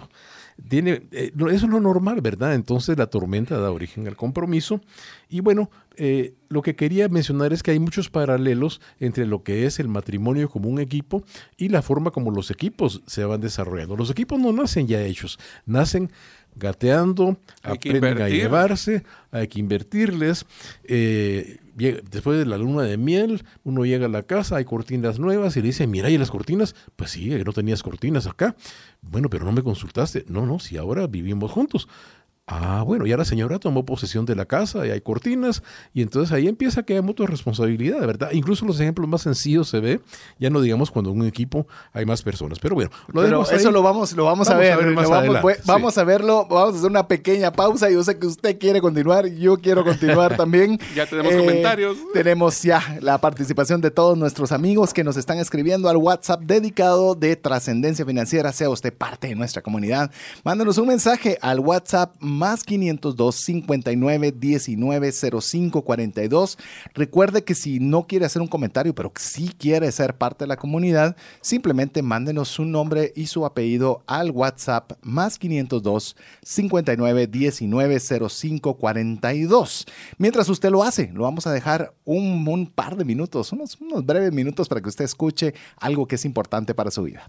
[0.68, 2.54] Tiene, eh, eso es lo normal, ¿verdad?
[2.54, 4.80] Entonces la tormenta da origen al compromiso.
[5.28, 9.66] Y bueno, eh, lo que quería mencionar es que hay muchos paralelos entre lo que
[9.66, 11.24] es el matrimonio como un equipo
[11.56, 13.96] y la forma como los equipos se van desarrollando.
[13.96, 16.10] Los equipos no nacen ya hechos, nacen
[16.54, 20.46] gateando, aprenden a llevarse, hay que invertirles.
[20.84, 25.56] Eh, después de la luna de miel, uno llega a la casa, hay cortinas nuevas
[25.56, 26.74] y le dice, mira, ¿y las cortinas?
[26.96, 28.56] Pues sí, no tenías cortinas acá.
[29.00, 30.24] Bueno, pero no me consultaste.
[30.28, 31.88] No, no, si ahora vivimos juntos.
[32.54, 35.62] Ah, bueno, ya la señora tomó posesión de la casa y hay cortinas
[35.94, 38.30] y entonces ahí empieza que hay mutua responsabilidad, ¿verdad?
[38.32, 40.00] Incluso los ejemplos más sencillos se ve,
[40.38, 43.82] ya no digamos cuando en un equipo hay más personas, pero bueno, lo eso lo
[43.82, 44.76] vamos, lo vamos, a ver,
[45.64, 49.26] vamos, a verlo, vamos a hacer una pequeña pausa, yo sé que usted quiere continuar,
[49.26, 50.78] yo quiero continuar también.
[50.94, 51.96] ya tenemos comentarios.
[51.96, 56.42] Eh, tenemos ya la participación de todos nuestros amigos que nos están escribiendo al WhatsApp
[56.42, 60.10] dedicado de Trascendencia Financiera, sea usted parte de nuestra comunidad,
[60.44, 66.58] mándenos un mensaje al WhatsApp más 502 59 19 05 42.
[66.92, 70.56] Recuerde que si no quiere hacer un comentario, pero si quiere ser parte de la
[70.56, 78.74] comunidad, simplemente mándenos su nombre y su apellido al WhatsApp más 502 59 19 05
[78.74, 79.86] 42.
[80.18, 84.04] Mientras usted lo hace, lo vamos a dejar un, un par de minutos, unos, unos
[84.04, 87.28] breves minutos para que usted escuche algo que es importante para su vida.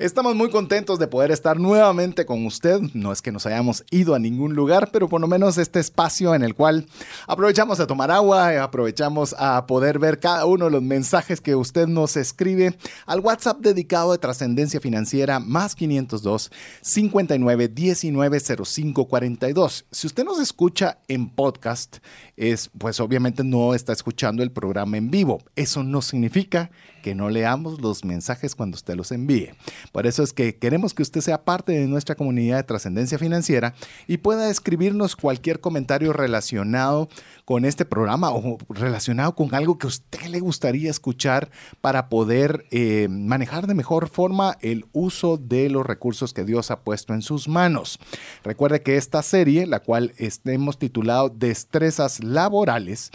[0.00, 2.80] Estamos muy contentos de poder estar nuevamente con usted.
[2.94, 6.34] No es que nos hayamos ido a ningún lugar, pero por lo menos este espacio
[6.34, 6.86] en el cual
[7.26, 11.86] aprovechamos a tomar agua, aprovechamos a poder ver cada uno de los mensajes que usted
[11.86, 19.84] nos escribe al WhatsApp dedicado de trascendencia financiera más 502 59 19 05 42.
[19.90, 21.98] Si usted nos escucha en podcast,
[22.38, 25.42] es pues obviamente no está escuchando el programa en vivo.
[25.56, 29.50] Eso no significa que no leamos los mensajes cuando usted los envíe.
[29.92, 33.74] Por eso es que queremos que usted sea parte de nuestra comunidad de trascendencia financiera
[34.06, 37.08] y pueda escribirnos cualquier comentario relacionado
[37.44, 42.64] con este programa o relacionado con algo que a usted le gustaría escuchar para poder
[42.70, 47.22] eh, manejar de mejor forma el uso de los recursos que Dios ha puesto en
[47.22, 47.98] sus manos.
[48.44, 50.12] Recuerde que esta serie, la cual
[50.44, 53.10] hemos titulado Destrezas Laborales,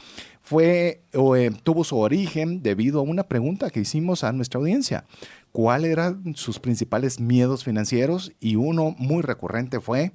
[0.45, 5.05] fue o eh, tuvo su origen debido a una pregunta que hicimos a nuestra audiencia.
[5.51, 8.31] ¿Cuáles eran sus principales miedos financieros?
[8.39, 10.12] Y uno muy recurrente fue,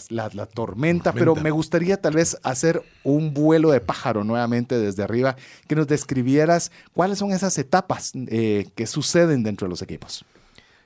[0.53, 5.35] tormenta, pero me gustaría tal vez hacer un vuelo de pájaro nuevamente desde arriba,
[5.67, 10.25] que nos describieras cuáles son esas etapas que suceden dentro de los equipos.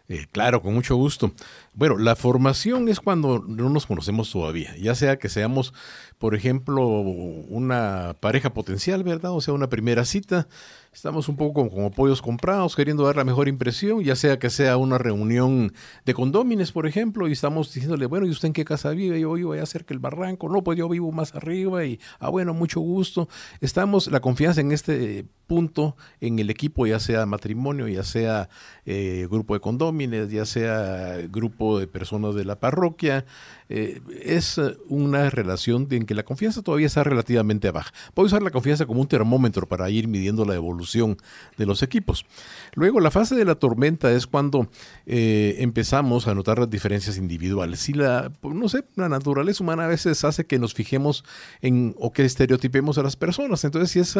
[0.07, 1.31] Eh, claro, con mucho gusto.
[1.73, 5.73] Bueno, la formación es cuando no nos conocemos todavía, ya sea que seamos,
[6.19, 9.31] por ejemplo, una pareja potencial, ¿verdad?
[9.31, 10.47] O sea, una primera cita,
[10.95, 14.77] estamos un poco como pollos comprados, queriendo dar la mejor impresión, ya sea que sea
[14.77, 15.73] una reunión
[16.05, 19.19] de condómines, por ejemplo, y estamos diciéndole, bueno, ¿y usted en qué casa vive?
[19.19, 22.29] Yo voy a hacer que el barranco, no, pues yo vivo más arriba y, ah,
[22.29, 23.27] bueno, mucho gusto.
[23.59, 28.49] Estamos, la confianza en este punto en el equipo, ya sea matrimonio, ya sea
[28.85, 33.25] eh, grupo de condómines, ya sea grupo de personas de la parroquia,
[33.67, 37.91] eh, es una relación en que la confianza todavía está relativamente baja.
[38.13, 42.25] Puedo usar la confianza como un termómetro para ir midiendo la evolución de los equipos.
[42.73, 44.69] Luego, la fase de la tormenta es cuando
[45.05, 47.79] eh, empezamos a notar las diferencias individuales.
[47.79, 51.23] Si la, pues, no sé, la naturaleza humana a veces hace que nos fijemos
[51.61, 53.63] en o que estereotipemos a las personas.
[53.63, 54.17] Entonces, si es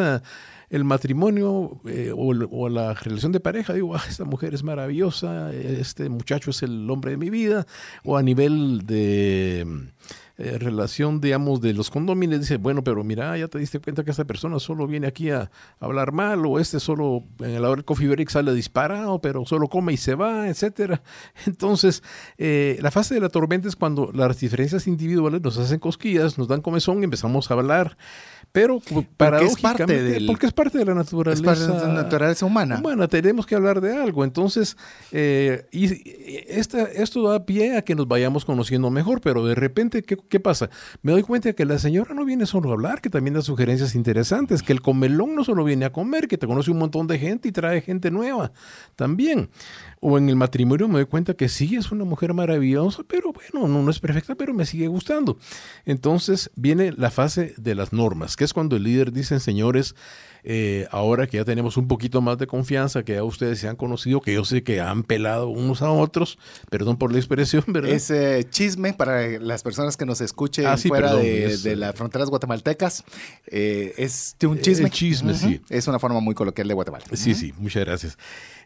[0.70, 6.08] el matrimonio eh, o, la relación de pareja, digo, ah, esta mujer es maravillosa, este
[6.08, 7.66] muchacho es el hombre de mi vida,
[8.04, 9.66] o a nivel de
[10.38, 14.10] eh, relación, digamos, de los condóminos, dice, bueno, pero mira, ya te diste cuenta que
[14.10, 17.84] esta persona solo viene aquí a, hablar mal, o este solo en el hora del
[17.84, 21.02] coffee break sale disparado, pero solo come y se va, etcétera.
[21.46, 22.02] Entonces,
[22.36, 26.48] eh, la fase de la tormenta es cuando las diferencias individuales nos hacen cosquillas, nos
[26.48, 27.96] dan comezón y empezamos a hablar.
[28.56, 28.80] Pero
[29.18, 32.80] paradójicamente, porque es parte de la naturaleza, es parte de la naturaleza humana.
[32.82, 34.24] Bueno, tenemos que hablar de algo.
[34.24, 34.78] Entonces,
[35.12, 35.84] eh, y
[36.48, 40.40] esta, esto da pie a que nos vayamos conociendo mejor, pero de repente, ¿qué, ¿qué,
[40.40, 40.70] pasa?
[41.02, 43.94] Me doy cuenta que la señora no viene solo a hablar, que también da sugerencias
[43.94, 47.18] interesantes, que el comelón no solo viene a comer, que te conoce un montón de
[47.18, 48.52] gente y trae gente nueva
[48.94, 49.50] también.
[50.00, 53.68] O en el matrimonio me doy cuenta que sí, es una mujer maravillosa, pero bueno,
[53.68, 55.38] no, no es perfecta, pero me sigue gustando.
[55.84, 59.94] Entonces viene la fase de las normas, que es cuando el líder dice, señores,
[60.48, 63.74] eh, ahora que ya tenemos un poquito más de confianza, que ya ustedes se han
[63.74, 66.38] conocido, que yo sé que han pelado unos a otros,
[66.70, 67.90] perdón por la expresión, ¿verdad?
[67.90, 73.02] Ese chisme para las personas que nos escuchen ah, fuera de, las fronteras guatemaltecas,
[73.48, 74.88] eh, es un chisme.
[74.88, 75.60] chisme, sí.
[75.68, 77.04] Es una forma muy coloquial de Guatemala.
[77.12, 78.16] Sí, sí, muchas gracias.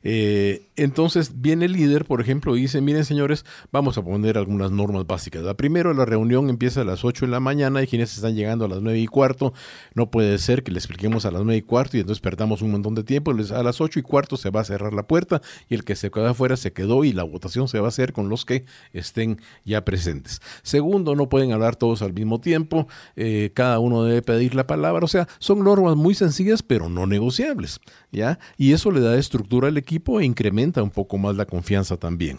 [0.03, 4.71] Eh, entonces viene el líder, por ejemplo, y dice, miren señores, vamos a poner algunas
[4.71, 5.43] normas básicas.
[5.43, 8.65] La primero, la reunión empieza a las 8 de la mañana y quienes están llegando
[8.65, 9.53] a las 9 y cuarto,
[9.95, 12.71] no puede ser que le expliquemos a las 9 y cuarto y entonces perdamos un
[12.71, 13.33] montón de tiempo.
[13.33, 16.11] A las 8 y cuarto se va a cerrar la puerta y el que se
[16.11, 19.39] queda afuera se quedó y la votación se va a hacer con los que estén
[19.65, 20.41] ya presentes.
[20.63, 25.05] Segundo, no pueden hablar todos al mismo tiempo, eh, cada uno debe pedir la palabra,
[25.05, 27.81] o sea, son normas muy sencillas pero no negociables,
[28.13, 28.39] ¿ya?
[28.57, 29.90] Y eso le da estructura al equipo
[30.21, 32.39] e incrementa un poco más la confianza también.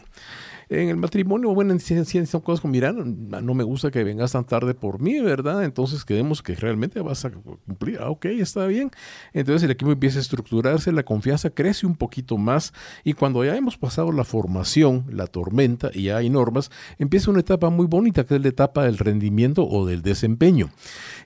[0.73, 4.73] En el matrimonio, bueno, son cosas como, mira, no me gusta que vengas tan tarde
[4.73, 5.65] por mí, ¿verdad?
[5.65, 7.99] Entonces queremos que realmente vas a cumplir.
[7.99, 8.89] Ah, ok, está bien.
[9.34, 12.71] Entonces el equipo empieza a estructurarse, la confianza crece un poquito más
[13.03, 17.41] y cuando ya hemos pasado la formación, la tormenta y ya hay normas, empieza una
[17.41, 20.69] etapa muy bonita que es la etapa del rendimiento o del desempeño.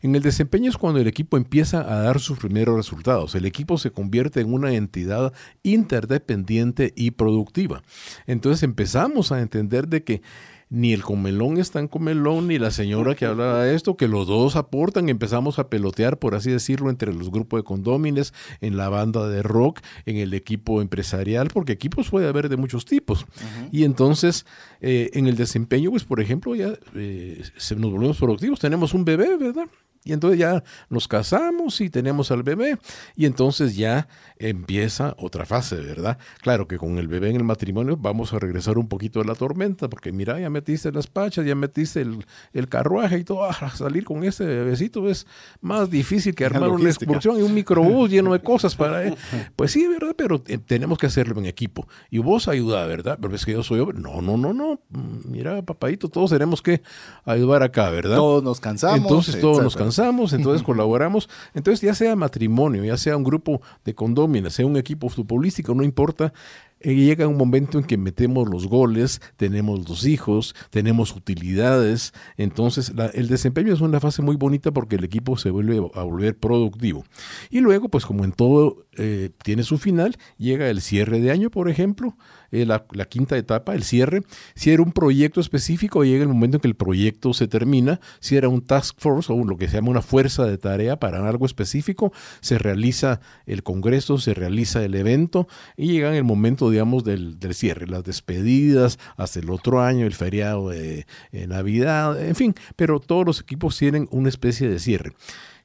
[0.01, 3.35] En el desempeño es cuando el equipo empieza a dar sus primeros resultados.
[3.35, 7.83] El equipo se convierte en una entidad interdependiente y productiva.
[8.25, 10.21] Entonces empezamos a entender de que
[10.69, 14.27] ni el comelón es tan comelón, ni la señora que hablaba de esto, que los
[14.27, 18.89] dos aportan, empezamos a pelotear, por así decirlo, entre los grupos de condómines, en la
[18.89, 23.25] banda de rock, en el equipo empresarial, porque equipos puede haber de muchos tipos.
[23.71, 24.45] Y entonces,
[24.81, 29.05] eh, en el desempeño, pues, por ejemplo, ya eh, se nos volvemos productivos, tenemos un
[29.05, 29.67] bebé, ¿verdad?
[30.05, 32.77] Y entonces ya nos casamos y tenemos al bebé
[33.15, 36.19] y entonces ya empieza otra fase, ¿verdad?
[36.41, 39.33] Claro que con el bebé en el matrimonio vamos a regresar un poquito de la
[39.33, 44.05] tormenta porque mira, ya metiste las pachas, ya metiste el, carruaje y todo, ah, salir
[44.05, 45.25] con ese bebecito es
[45.59, 49.15] más difícil que armar una excursión y un microbús lleno de cosas para él.
[49.55, 50.13] Pues sí, ¿verdad?
[50.15, 51.87] Pero eh, tenemos que hacerlo en equipo.
[52.11, 53.17] Y vos ayuda, ¿verdad?
[53.19, 53.97] Pero es que yo soy hombre.
[53.99, 54.79] No, no, no, no.
[55.27, 56.83] Mira, papadito, todos tenemos que
[57.23, 58.17] ayudar acá, ¿verdad?
[58.17, 58.99] Todos nos cansamos.
[58.99, 61.29] Entonces todos nos cansamos entonces colaboramos.
[61.53, 65.83] Entonces, ya sea matrimonio, ya sea un grupo de condóminas, sea un equipo futbolístico, no
[65.83, 66.33] importa,
[66.81, 72.91] eh, llega un momento en que metemos los goles, tenemos los hijos, tenemos utilidades, entonces
[73.13, 77.05] el desempeño es una fase muy bonita porque el equipo se vuelve a volver productivo.
[77.49, 81.49] Y luego, pues como en todo eh, tiene su final, llega el cierre de año,
[81.49, 82.17] por ejemplo,
[82.51, 84.21] eh, la, quinta etapa, el cierre.
[84.55, 87.99] Si era un proyecto específico, llega el momento en que el proyecto se termina.
[88.19, 91.27] Si era un task force o lo que se llama una fuerza de tarea para
[91.27, 97.03] algo específico, se realiza el congreso, se realiza el evento y llega el momento, digamos,
[97.03, 101.05] del, cierre, las despedidas hasta el otro año, el feriado de
[101.47, 105.13] Navidad, en fin, pero todos los equipos tienen una especie de cierre.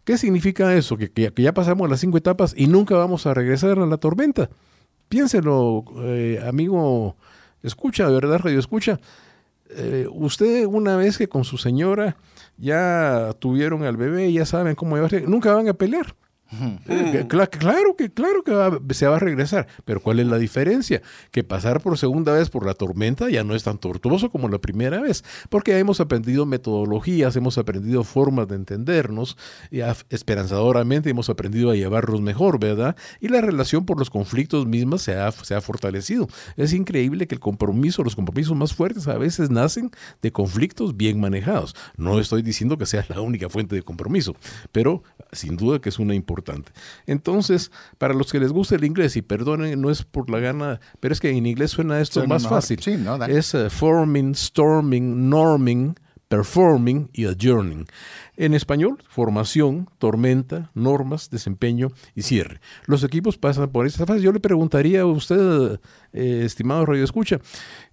[0.04, 0.96] ¿Qué significa eso?
[0.96, 4.50] Que, que, ya pasamos las cinco etapas y nunca vamos a regresar a la tormenta.
[5.10, 7.16] Piénselo, eh, amigo,
[7.64, 9.00] escucha, verdad, radio escucha.
[9.68, 12.16] Eh, usted una vez que con su señora
[12.56, 16.14] ya tuvieron al bebé, ya saben cómo llevarse, nunca van a pelear.
[17.28, 21.00] Claro que, claro que se va a regresar, pero ¿cuál es la diferencia?
[21.30, 24.58] Que pasar por segunda vez por la tormenta ya no es tan tortuoso como la
[24.58, 29.36] primera vez, porque hemos aprendido metodologías, hemos aprendido formas de entendernos,
[29.70, 29.80] y
[30.10, 32.96] esperanzadoramente hemos aprendido a llevarnos mejor, ¿verdad?
[33.20, 36.26] Y la relación por los conflictos mismas se ha, se ha fortalecido.
[36.56, 41.20] Es increíble que el compromiso, los compromisos más fuertes a veces nacen de conflictos bien
[41.20, 41.76] manejados.
[41.96, 44.34] No estoy diciendo que sea la única fuente de compromiso,
[44.72, 46.39] pero sin duda que es una importante.
[47.06, 50.80] Entonces, para los que les gusta el inglés, y perdonen, no es por la gana,
[51.00, 52.80] pero es que en inglés suena esto más fácil.
[53.28, 55.94] es eh, forming, storming, norming,
[56.30, 57.86] performing y adjourning.
[58.36, 62.60] En español, formación, tormenta, normas, desempeño y cierre.
[62.86, 64.22] Los equipos pasan por esta fase.
[64.22, 65.80] Yo le preguntaría a usted,
[66.12, 67.40] eh, estimado Radio Escucha,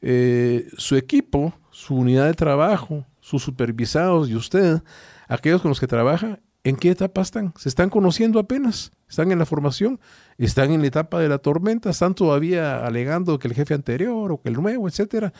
[0.01, 4.83] eh, su equipo, su unidad de trabajo, sus supervisados y usted,
[5.27, 7.53] aquellos con los que trabaja, ¿En qué etapa están?
[7.55, 8.91] ¿Se están conociendo apenas?
[9.09, 10.01] ¿Están en la formación?
[10.37, 11.89] ¿Están en la etapa de la tormenta?
[11.89, 15.31] ¿Están todavía alegando que el jefe anterior o que el nuevo, etcétera?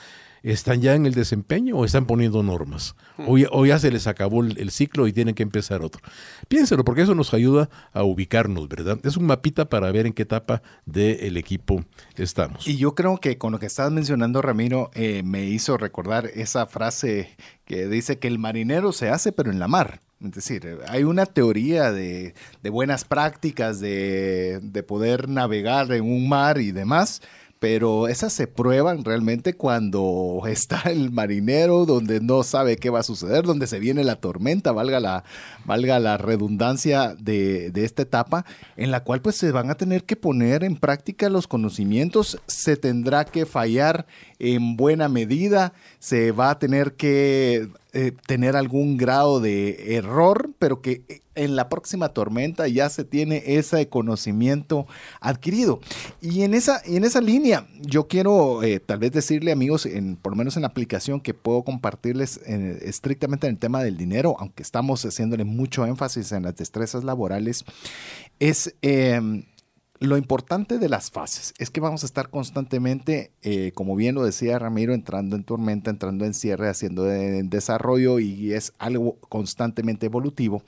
[0.42, 2.96] ¿Están ya en el desempeño o están poniendo normas?
[3.26, 6.02] O ya, se les acabó el, ciclo y tienen que empezar otro.
[6.48, 8.98] Piénselo, porque eso nos ayuda a ubicarnos, ¿verdad?
[9.04, 11.84] Es un mapita para ver en qué etapa del equipo
[12.16, 12.66] estamos.
[12.66, 16.68] Y yo creo que con lo que estabas mencionando, Ramiro, eh, me hizo recordar esa
[16.68, 20.07] frase que dice que el marinero se hace, pero en la mar.
[20.24, 22.34] Es decir, hay una teoría de,
[22.72, 27.22] buenas prácticas, de, de, poder navegar en un mar y demás,
[27.60, 33.04] pero esas se prueban realmente cuando está el marinero, donde no sabe qué va a
[33.04, 35.24] suceder, donde se viene la tormenta, valga la,
[35.66, 38.46] valga la redundancia de, de esta etapa,
[38.76, 42.78] en la cual pues se van a tener que poner en práctica los conocimientos, se
[42.78, 44.06] tendrá que fallar
[44.40, 50.82] en buena medida, se va a tener que eh, tener algún grado de error, pero
[50.82, 54.86] que eh, en la próxima tormenta ya se tiene ese conocimiento
[55.20, 55.80] adquirido.
[56.22, 60.34] Y en esa, en esa línea, yo quiero eh, tal vez decirle, amigos, en, por
[60.34, 64.62] lo menos en la aplicación que puedo compartirles estrictamente en el tema del dinero, aunque
[64.62, 67.66] estamos haciéndole mucho énfasis en las destrezas laborales,
[68.40, 69.44] es em,
[70.00, 74.24] lo importante de las fases es que vamos a estar constantemente, eh, como bien lo
[74.24, 80.06] decía Ramiro, entrando en tormenta, entrando en cierre, haciendo en desarrollo y es algo constantemente
[80.06, 80.64] evolutivo.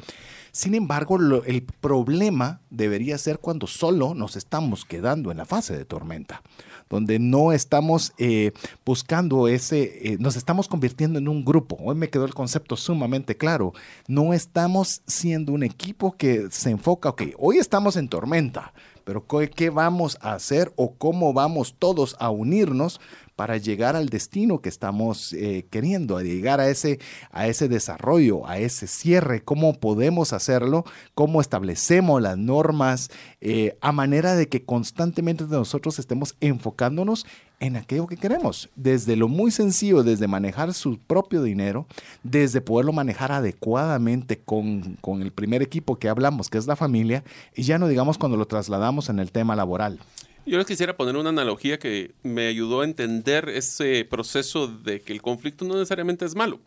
[0.51, 5.86] Sin embargo, el problema debería ser cuando solo nos estamos quedando en la fase de
[5.86, 6.41] tormenta
[6.89, 8.51] donde no estamos eh,
[8.84, 11.77] buscando ese, eh, nos estamos convirtiendo en un grupo.
[11.80, 13.73] Hoy me quedó el concepto sumamente claro.
[14.07, 18.73] No estamos siendo un equipo que se enfoca, ok, hoy estamos en tormenta,
[19.04, 23.00] pero ¿qué vamos a hacer o cómo vamos todos a unirnos
[23.39, 26.99] para llegar al destino que estamos eh, queriendo, a llegar a ese,
[27.31, 30.83] a ese desarrollo, a ese cierre, cómo podemos hacerlo,
[31.15, 33.09] cómo establecemos las normas,
[33.39, 37.25] eh, a manera de que constantemente nosotros estemos enfocándonos
[37.61, 41.87] en aquello que queremos, desde lo muy sencillo, desde manejar su propio dinero,
[42.23, 47.23] desde poderlo manejar adecuadamente con, con el primer equipo que hablamos, que es la familia,
[47.55, 49.97] y ya no digamos cuando lo trasladamos en el tema laboral.
[50.45, 55.13] Yo les quisiera poner una analogía que me ayudó a entender ese proceso de que
[55.13, 56.59] el conflicto no necesariamente es malo.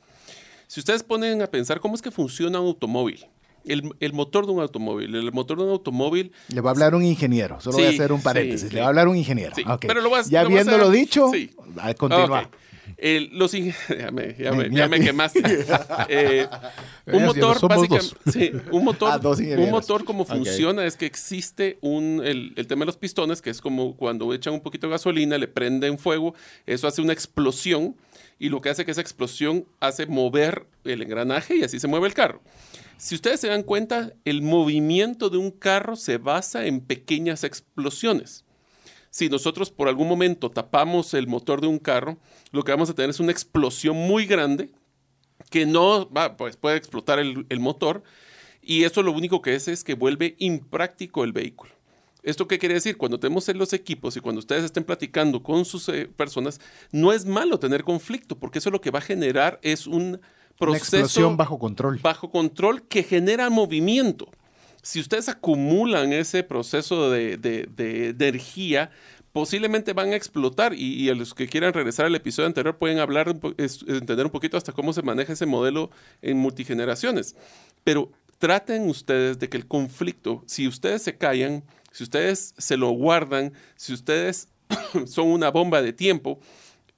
[0.66, 3.26] Si ustedes ponen a pensar cómo es que funciona un automóvil,
[3.64, 5.14] el, motor de un automóvil.
[5.14, 6.32] El motor de un automóvil.
[6.48, 7.60] Le va a hablar un ingeniero.
[7.60, 8.72] Solo voy a hacer un paréntesis.
[8.72, 9.54] Le va a hablar un ingeniero.
[9.80, 11.30] Pero lo vas, ya viéndolo dicho,
[11.78, 12.50] a continuar
[13.30, 15.42] los ya me, ya me, ya me quemaste.
[16.08, 16.48] Eh,
[17.06, 19.28] un motor, básicamente, sí, un motor, ah,
[19.58, 23.50] un motor como funciona es que existe un, el, el, tema de los pistones, que
[23.50, 26.34] es como cuando echan un poquito de gasolina, le prenden fuego,
[26.66, 27.96] eso hace una explosión
[28.38, 32.08] y lo que hace que esa explosión hace mover el engranaje y así se mueve
[32.08, 32.42] el carro.
[32.96, 38.41] Si ustedes se dan cuenta, el movimiento de un carro se basa en pequeñas explosiones
[39.12, 42.16] si nosotros por algún momento tapamos el motor de un carro,
[42.50, 44.70] lo que vamos a tener es una explosión muy grande
[45.50, 48.02] que no va, pues puede explotar el, motor
[48.62, 51.72] y eso lo único que es es que vuelve impráctico el vehículo.
[52.22, 52.96] ¿Esto qué quiere decir?
[52.96, 56.58] Cuando tenemos en los equipos y cuando ustedes estén platicando con sus eh, personas,
[56.90, 60.22] no es malo tener conflicto, porque eso lo que va a generar es un
[60.56, 61.98] proceso bajo control.
[62.02, 64.30] Bajo control que genera movimiento
[64.82, 67.38] si ustedes acumulan ese proceso de,
[68.18, 68.90] energía,
[69.32, 73.28] posiblemente van a explotar y, a los que quieran regresar al episodio anterior pueden hablar,
[73.28, 77.36] entender un poquito hasta cómo se maneja ese modelo en multigeneraciones.
[77.84, 81.62] Pero traten ustedes de que el conflicto, si ustedes se callan,
[81.92, 84.48] si ustedes se lo guardan, si ustedes
[85.06, 86.40] son una bomba de tiempo,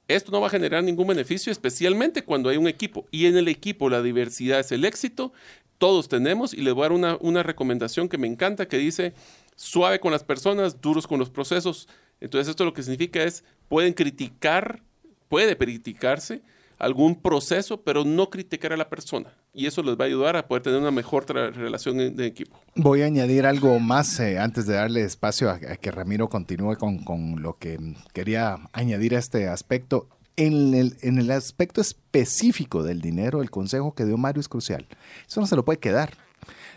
[0.09, 3.07] esto no va a generar ningún beneficio, especialmente cuando hay un equipo.
[3.11, 5.33] Y en el equipo la diversidad es el éxito
[5.79, 9.15] todos tenemos y les voy a dar una, una recomendación que me encanta que dice
[9.57, 11.89] suave con las personas, duros con los procesos.
[12.21, 14.83] Entonces esto lo que significa es pueden criticar,
[15.29, 16.43] puede criticarse
[16.79, 19.33] algún proceso, pero no criticar a la persona.
[19.53, 22.59] Y eso les va a ayudar a poder tener una mejor relación de equipo.
[22.75, 26.77] Voy a añadir algo más eh, antes de darle espacio a, a que Ramiro continúe
[26.77, 27.79] con, con, lo que
[28.13, 30.09] quería añadir a este aspecto.
[30.37, 34.87] En el, en el, aspecto específico del dinero, el consejo que dio Mario es crucial.
[35.29, 36.15] Eso no se lo puede quedar.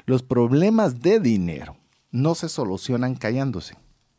[0.06, 1.76] Los problemas de dinero
[2.12, 3.76] no se solucionan callándose.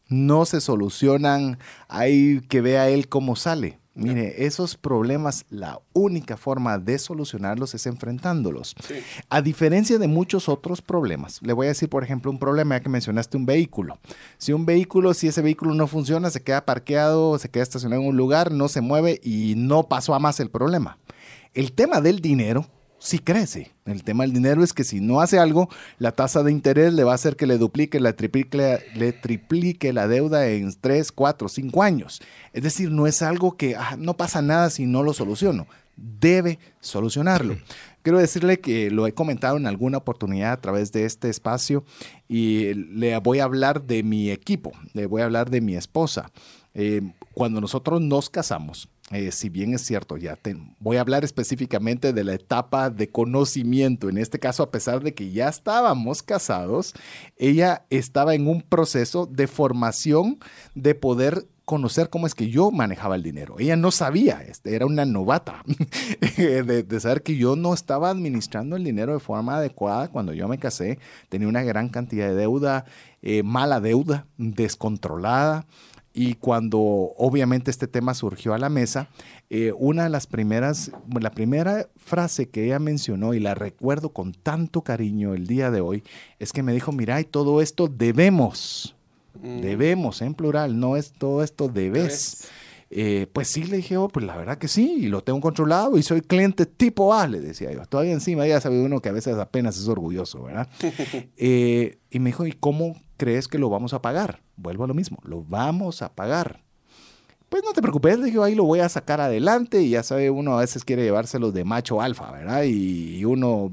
[0.09, 3.79] No se solucionan ahí que vea él cómo sale.
[3.99, 8.77] Mire, esos problemas, la única forma de solucionarlos es enfrentándolos.
[9.29, 12.81] A diferencia de muchos otros problemas, le voy a decir, por ejemplo, un problema ya
[12.81, 13.99] que mencionaste un vehículo.
[14.37, 18.09] Si un vehículo, si ese vehículo no funciona, se queda parqueado, se queda estacionado en
[18.09, 20.99] un lugar, no se mueve y no pasó a más el problema.
[21.53, 22.67] El tema del dinero
[22.99, 23.73] sí crece.
[23.87, 25.69] El tema del dinero es que si no hace algo,
[25.99, 29.93] la tasa de interés le va a hacer que le duplique, le triplique, le triplique
[29.93, 32.21] la deuda en 3, 4, 5 años.
[32.53, 35.67] Es decir, no es algo que ah, no pasa nada si no lo soluciono.
[35.97, 37.57] Debe solucionarlo.
[38.03, 41.85] Quiero decirle que lo he comentado en alguna oportunidad a través de este espacio
[42.29, 46.31] y le voy a hablar de mi equipo, le voy a hablar de mi esposa.
[46.75, 47.03] Eh,
[47.35, 52.13] cuando nosotros nos casamos, eh, si bien es cierto, ya te, voy a hablar específicamente
[52.13, 54.09] de la etapa de conocimiento.
[54.09, 56.95] En este caso, a pesar de que ya estábamos casados,
[57.39, 60.39] ella estaba en un proceso de formación
[60.75, 63.57] de poder conocer cómo es que yo manejaba el dinero.
[63.59, 65.63] Ella no sabía, este, era una novata
[66.37, 70.59] de, saber que yo no estaba administrando el dinero de forma adecuada cuando yo me
[70.59, 70.99] casé.
[71.29, 72.87] Tenía una gran cantidad de deuda,
[73.21, 75.67] eh, mala deuda, descontrolada.
[76.13, 79.09] Y cuando obviamente este tema surgió a la mesa,
[79.51, 80.91] eh, una de las primeras,
[81.21, 85.81] la primera frase que ella mencionó y la recuerdo con tanto cariño el día de
[85.81, 86.03] hoy,
[86.39, 88.97] es que me dijo, mira, y todo esto debemos,
[89.43, 89.61] mm.
[89.61, 92.49] debemos en plural, no es todo esto debes.
[92.91, 95.99] Eh, pues sí, le dije, oh, pues la verdad que sí, y lo tengo controlado
[95.99, 97.85] y soy cliente tipo A, le decía yo.
[97.87, 100.69] Todavía encima ya sabe uno que a veces apenas es orgulloso, ¿verdad?
[101.37, 104.43] Eh, y me dijo, ¿y cómo crees que lo vamos a pagar?
[104.57, 106.63] Vuelvo a lo mismo, lo vamos a pagar.
[107.49, 110.57] Pues no te preocupes, dije, ahí lo voy a sacar adelante y ya sabe, uno
[110.57, 112.65] a veces quiere llevárselos de macho alfa, ¿verdad?
[112.65, 113.71] Y uno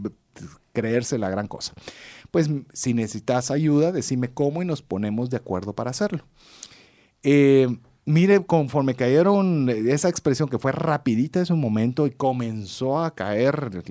[0.73, 1.73] creerse la gran cosa.
[2.29, 6.23] Pues si necesitas ayuda, decime cómo y nos ponemos de acuerdo para hacerlo.
[7.23, 7.67] Eh,
[8.05, 13.83] mire, conforme cayeron esa expresión que fue rapidita en su momento y comenzó a caer,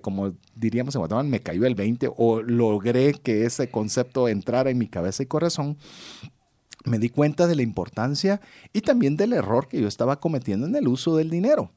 [0.00, 4.78] como diríamos en Guatemala, me cayó el 20 o logré que ese concepto entrara en
[4.78, 5.76] mi cabeza y corazón,
[6.84, 8.40] me di cuenta de la importancia
[8.72, 11.70] y también del error que yo estaba cometiendo en el uso del dinero.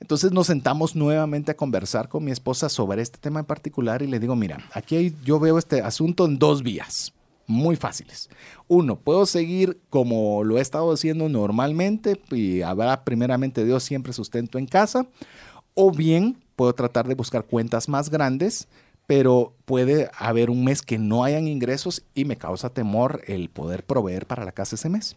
[0.00, 4.06] Entonces nos sentamos nuevamente a conversar con mi esposa sobre este tema en particular y
[4.06, 7.12] le digo, mira, aquí yo veo este asunto en dos vías
[7.46, 8.28] muy fáciles.
[8.68, 14.58] Uno, puedo seguir como lo he estado haciendo normalmente y habrá primeramente Dios siempre sustento
[14.58, 15.06] en casa.
[15.74, 18.68] O bien puedo tratar de buscar cuentas más grandes,
[19.06, 23.84] pero puede haber un mes que no hayan ingresos y me causa temor el poder
[23.84, 25.16] proveer para la casa ese mes.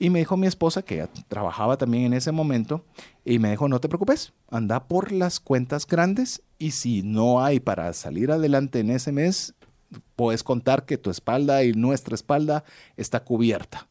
[0.00, 2.84] Y me dijo mi esposa, que trabajaba también en ese momento,
[3.24, 7.58] y me dijo, no te preocupes, anda por las cuentas grandes y si no hay
[7.58, 9.54] para salir adelante en ese mes,
[10.16, 12.64] puedes contar que tu espalda y nuestra espalda
[12.96, 13.88] está cubierta.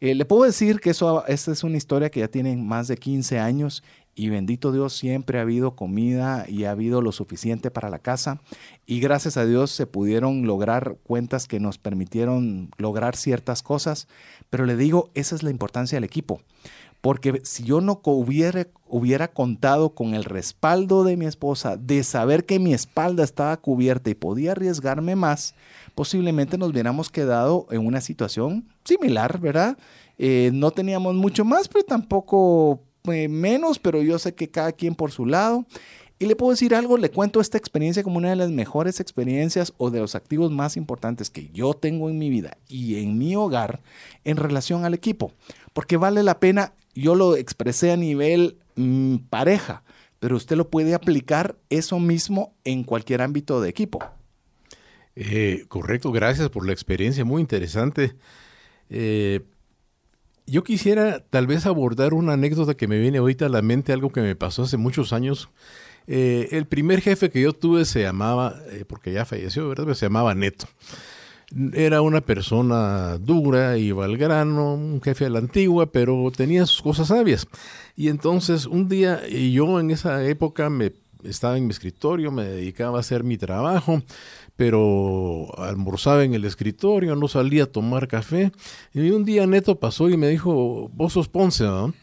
[0.00, 2.98] Eh, le puedo decir que eso, esta es una historia que ya tiene más de
[2.98, 3.82] 15 años
[4.14, 8.40] y bendito Dios siempre ha habido comida y ha habido lo suficiente para la casa
[8.84, 14.06] y gracias a Dios se pudieron lograr cuentas que nos permitieron lograr ciertas cosas,
[14.50, 16.40] pero le digo, esa es la importancia del equipo.
[17.06, 22.58] Porque si yo no hubiera, contado con el respaldo de mi esposa, de saber que
[22.58, 25.54] mi espalda estaba cubierta y podía arriesgarme más,
[25.94, 29.78] posiblemente nos hubiéramos quedado en una situación similar, ¿verdad?
[30.18, 34.96] Eh, no teníamos mucho más, pero tampoco eh, menos, pero yo sé que cada quien
[34.96, 35.64] por su lado.
[36.18, 39.72] Y le puedo decir algo, le cuento esta experiencia como una de las mejores experiencias
[39.76, 43.36] o de los activos más importantes que yo tengo en mi vida y en mi
[43.36, 43.80] hogar
[44.24, 45.30] en relación al equipo,
[45.72, 49.82] porque vale la pena yo lo expresé a nivel mm, pareja,
[50.18, 54.00] pero usted lo puede aplicar eso mismo en cualquier ámbito de equipo.
[55.14, 58.16] Eh, correcto, gracias por la experiencia, muy interesante.
[58.90, 59.42] Eh,
[60.46, 64.10] yo quisiera tal vez abordar una anécdota que me viene ahorita a la mente, algo
[64.10, 65.50] que me pasó hace muchos años.
[66.06, 69.92] Eh, el primer jefe que yo tuve se llamaba, porque ya falleció, ¿verdad?
[69.94, 70.66] se llamaba Neto.
[71.74, 76.82] Era una persona dura, iba al grano, un jefe de la antigua, pero tenía sus
[76.82, 77.46] cosas sabias.
[77.94, 80.92] Y entonces un día, yo en esa época me
[81.22, 84.02] estaba en mi escritorio, me dedicaba a hacer mi trabajo,
[84.56, 88.52] pero almorzaba en el escritorio, no salía a tomar café.
[88.92, 91.94] Y un día Neto pasó y me dijo, vos sos Ponce, ¿no?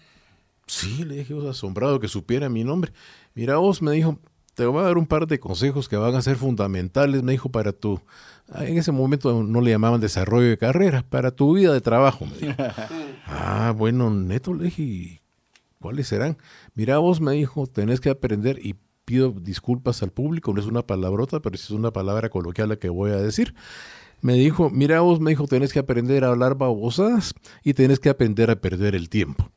[0.67, 2.93] Sí, le dije, asombrado que supiera mi nombre.
[3.35, 4.19] Mira, vos me dijo,
[4.55, 7.49] te voy a dar un par de consejos que van a ser fundamentales, me dijo,
[7.49, 7.99] para tu,
[8.55, 12.27] en ese momento no le llamaban desarrollo de carrera, para tu vida de trabajo.
[13.27, 15.21] ah, bueno, neto, le dije,
[15.79, 16.37] ¿cuáles serán?
[16.75, 18.75] Mira, vos me dijo, tenés que aprender y
[19.05, 22.89] pido disculpas al público, no es una palabrota, pero es una palabra coloquial la que
[22.89, 23.53] voy a decir.
[24.21, 27.33] Me dijo, mira vos, me dijo, tenés que aprender a hablar babosadas
[27.63, 29.51] y tenés que aprender a perder el tiempo.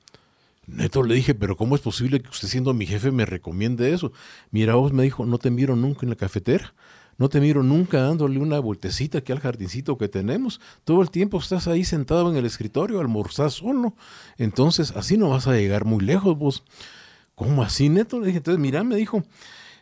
[0.67, 4.13] Neto le dije, pero ¿cómo es posible que usted siendo mi jefe me recomiende eso?
[4.51, 6.75] Mira, vos me dijo, no te miro nunca en la cafetera,
[7.19, 10.61] no te miro nunca dándole una vueltecita aquí al jardincito que tenemos.
[10.85, 13.95] Todo el tiempo estás ahí sentado en el escritorio, almorzás solo.
[14.37, 16.65] Entonces, así no vas a llegar muy lejos vos.
[17.35, 18.21] ¿Cómo así, Neto?
[18.21, 19.23] Le dije, entonces, mira, me dijo,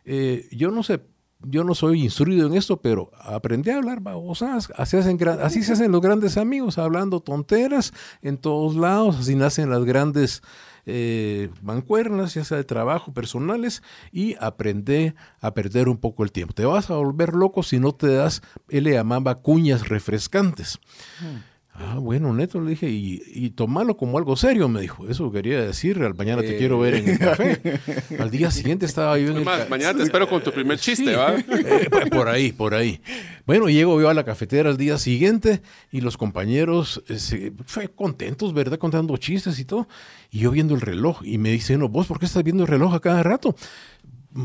[0.04, 1.00] eh, yo no sé
[1.46, 4.72] yo no soy instruido en esto, pero aprendí a hablar babosas.
[4.76, 9.16] Así, así se hacen los grandes amigos, hablando tonteras en todos lados.
[9.18, 10.42] Así nacen las grandes
[10.86, 13.82] eh, mancuernas, ya sea de trabajo, personales,
[14.12, 16.54] y aprende a perder un poco el tiempo.
[16.54, 20.78] Te vas a volver loco si no te das, él le llamaba cuñas refrescantes.
[21.20, 21.53] Hmm.
[21.76, 25.08] Ah, bueno, neto, le dije, y, y tomarlo como algo serio, me dijo.
[25.08, 27.80] Eso quería decir, al mañana te quiero ver en el café.
[28.20, 31.34] al día siguiente estaba yo en el Mañana te espero con tu primer chiste, ¿va?
[31.34, 33.00] Eh, por ahí, por ahí.
[33.44, 38.54] Bueno, llego yo a la cafetera al día siguiente y los compañeros eh, fue contentos,
[38.54, 38.78] ¿verdad?
[38.78, 39.88] Contando chistes y todo.
[40.30, 42.68] Y yo viendo el reloj y me dice, no, vos, ¿por qué estás viendo el
[42.68, 43.56] reloj a cada rato?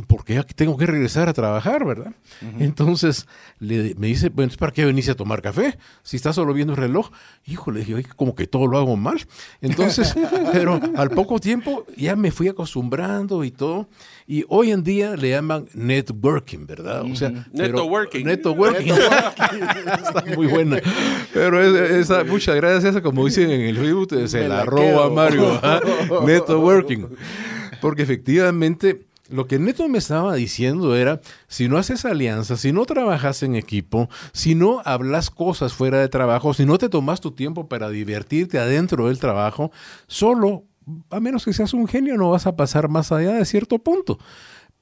[0.07, 2.13] Porque tengo que regresar a trabajar, ¿verdad?
[2.59, 3.25] Entonces
[3.57, 5.79] le, me dice, bueno, ¿para qué venís a tomar café?
[6.03, 7.09] Si estás solo viendo el reloj.
[7.45, 9.19] Híjole, dije, como que todo lo hago mal.
[9.61, 10.15] Entonces,
[10.53, 13.89] pero al poco tiempo ya me fui acostumbrando y todo.
[14.27, 17.01] Y hoy en día le llaman networking, ¿verdad?
[17.01, 18.25] O sea, networking.
[18.25, 18.93] Networking.
[18.93, 20.79] Está muy buena.
[21.33, 25.59] Pero esa, muchas gracias, como dicen en el Facebook, se la roba Mario.
[26.27, 27.07] networking.
[27.81, 32.86] Porque efectivamente lo que Neto me estaba diciendo era, si no haces alianzas, si no
[32.86, 37.32] trabajas en equipo, si no hablas cosas fuera de trabajo, si no te tomas tu
[37.32, 39.71] tiempo para divertirte adentro del trabajo,
[40.07, 40.65] solo,
[41.09, 44.19] a menos que seas un genio, no vas a pasar más allá de cierto punto.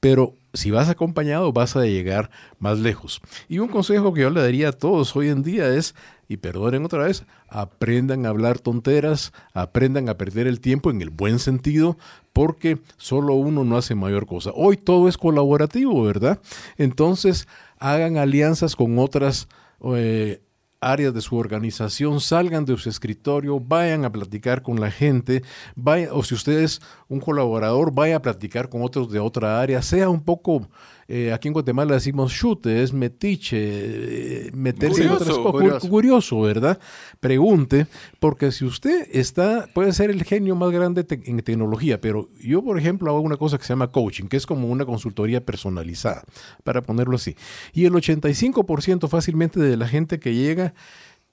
[0.00, 3.20] Pero si vas acompañado vas a llegar más lejos.
[3.48, 5.94] Y un consejo que yo le daría a todos hoy en día es,
[6.28, 11.10] y perdonen otra vez, aprendan a hablar tonteras, aprendan a perder el tiempo en el
[11.10, 11.96] buen sentido,
[12.34, 14.50] porque solo uno no hace mayor cosa.
[14.54, 16.38] Hoy todo es colaborativo, ¿verdad?
[16.76, 17.48] Entonces,
[17.78, 19.48] hagan alianzas con otras
[19.94, 20.42] eh,
[20.80, 25.42] áreas de su organización, salgan de su escritorio, vayan a platicar con la gente,
[25.74, 29.82] vaya, o si usted es un colaborador, vaya a platicar con otros de otra área,
[29.82, 30.68] sea un poco
[31.10, 35.88] eh, aquí en Guatemala decimos chute, es metiche, eh, meterse en otras cosas.
[35.88, 36.40] Curioso.
[36.42, 36.78] ¿verdad?
[37.18, 37.86] Pregunte,
[38.20, 42.78] porque si usted está, puede ser el genio más grande en tecnología, pero yo, por
[42.78, 46.24] ejemplo, hago una cosa que se llama coaching, que es como una consultoría personalizada,
[46.62, 47.36] para ponerlo así.
[47.72, 50.74] Y el 85% fácilmente de la gente que llega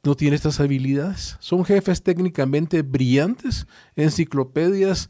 [0.05, 1.35] no tiene estas habilidades.
[1.41, 3.67] Son jefes técnicamente brillantes,
[3.97, 5.09] enciclopedias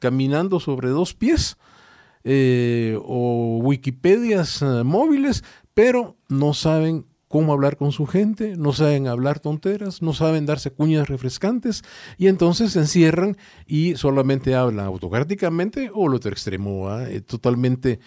[0.00, 1.56] caminando sobre dos pies
[2.24, 5.44] eh, o Wikipedias eh, móviles,
[5.74, 10.70] pero no saben cómo hablar con su gente, no saben hablar tonteras, no saben darse
[10.70, 11.82] cuñas refrescantes
[12.18, 18.00] y entonces se encierran y solamente hablan autocráticamente o lo otro extremo, eh, totalmente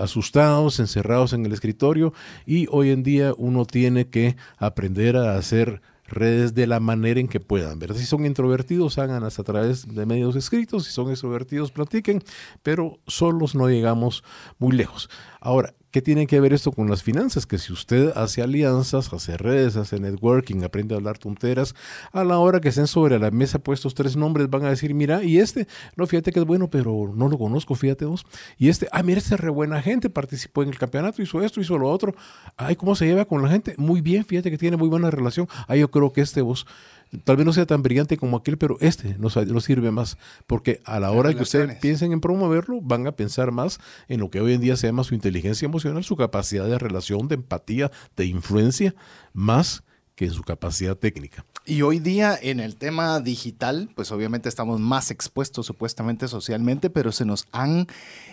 [0.00, 2.12] asustados, encerrados en el escritorio
[2.44, 7.28] y hoy en día uno tiene que aprender a hacer redes de la manera en
[7.28, 7.78] que puedan.
[7.78, 7.96] ¿verdad?
[7.96, 12.22] Si son introvertidos, háganlas a través de medios escritos, si son extrovertidos, platiquen,
[12.62, 14.24] pero solos no llegamos
[14.58, 15.10] muy lejos.
[15.40, 17.46] Ahora, ¿Qué tiene que ver esto con las finanzas?
[17.46, 21.74] Que si usted hace alianzas, hace redes, hace networking, aprende a hablar tonteras,
[22.12, 25.24] a la hora que estén sobre la mesa puestos tres nombres, van a decir, mira,
[25.24, 25.66] y este,
[25.96, 28.26] no, fíjate que es bueno, pero no lo conozco, fíjate vos.
[28.58, 31.62] Y este, ah, mira, este es re buena gente, participó en el campeonato, hizo esto,
[31.62, 32.14] hizo lo otro.
[32.58, 33.74] Ay, ¿cómo se lleva con la gente?
[33.78, 35.48] Muy bien, fíjate que tiene muy buena relación.
[35.66, 36.66] Ah, yo creo que este vos
[37.24, 39.34] tal vez no sea tan brillante como aquel, pero este nos,
[39.64, 43.78] sirve más, porque a la hora que ustedes piensen en promoverlo, van a pensar más
[44.08, 47.28] en lo que hoy en día se llama su inteligencia emocional, su capacidad de relación,
[47.28, 48.94] de empatía, de influencia,
[49.32, 49.82] más
[50.16, 51.44] que en su capacidad técnica.
[51.68, 57.12] Y hoy día en el tema digital, pues obviamente estamos más expuestos supuestamente socialmente, pero
[57.12, 57.86] se nos han,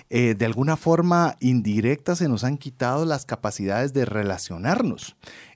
[0.09, 5.15] eh, de alguna forma indirecta, se nos han quitado las capacidades de relacionarnos.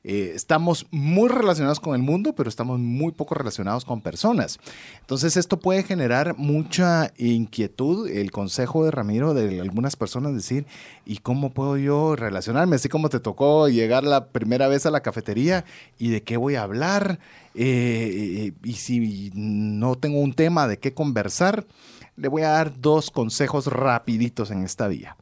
[0.10, 4.58] Eh, estamos muy relacionados con el mundo, pero estamos muy poco relacionados con personas.
[5.02, 8.08] Entonces esto puede generar mucha inquietud.
[8.08, 10.66] El consejo de Ramiro de algunas personas decir,
[11.06, 12.78] ¿y cómo puedo yo relacionarme?
[12.78, 15.66] Así como te tocó llegar la primera vez a la cafetería
[16.00, 17.20] y de qué voy a hablar.
[17.54, 21.68] Eh, y si no tengo un tema de qué conversar,
[22.16, 25.18] le voy a dar dos consejos rapiditos en esta vía.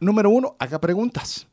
[0.00, 1.46] Número uno, haga preguntas.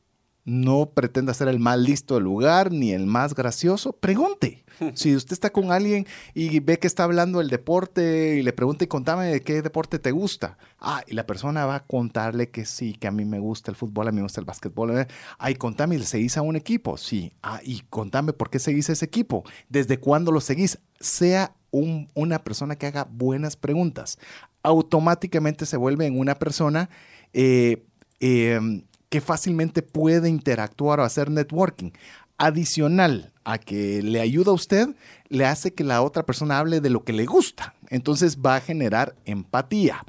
[0.45, 3.93] No pretenda ser el más listo del lugar ni el más gracioso.
[3.93, 4.63] Pregunte.
[4.93, 8.83] Si usted está con alguien y ve que está hablando del deporte y le pregunta
[8.83, 10.57] y contame de qué deporte te gusta.
[10.79, 13.77] Ah, y la persona va a contarle que sí, que a mí me gusta el
[13.77, 15.07] fútbol, a mí me gusta el básquetbol.
[15.37, 16.97] Ay, contame, ¿seguís a un equipo?
[16.97, 17.31] Sí.
[17.41, 19.43] Ah, y contame por qué seguís a ese equipo.
[19.69, 20.79] ¿Desde cuándo lo seguís?
[20.99, 24.17] Sea una persona que haga buenas preguntas.
[24.63, 26.89] Automáticamente se vuelve en una persona
[27.33, 27.85] eh,
[28.19, 31.91] em, que fácilmente puede interactuar o hacer networking.
[32.37, 34.89] Adicional a que le ayuda a usted,
[35.29, 37.75] le hace que la otra persona hable de lo que le gusta.
[37.89, 40.03] Entonces va a generar empatía.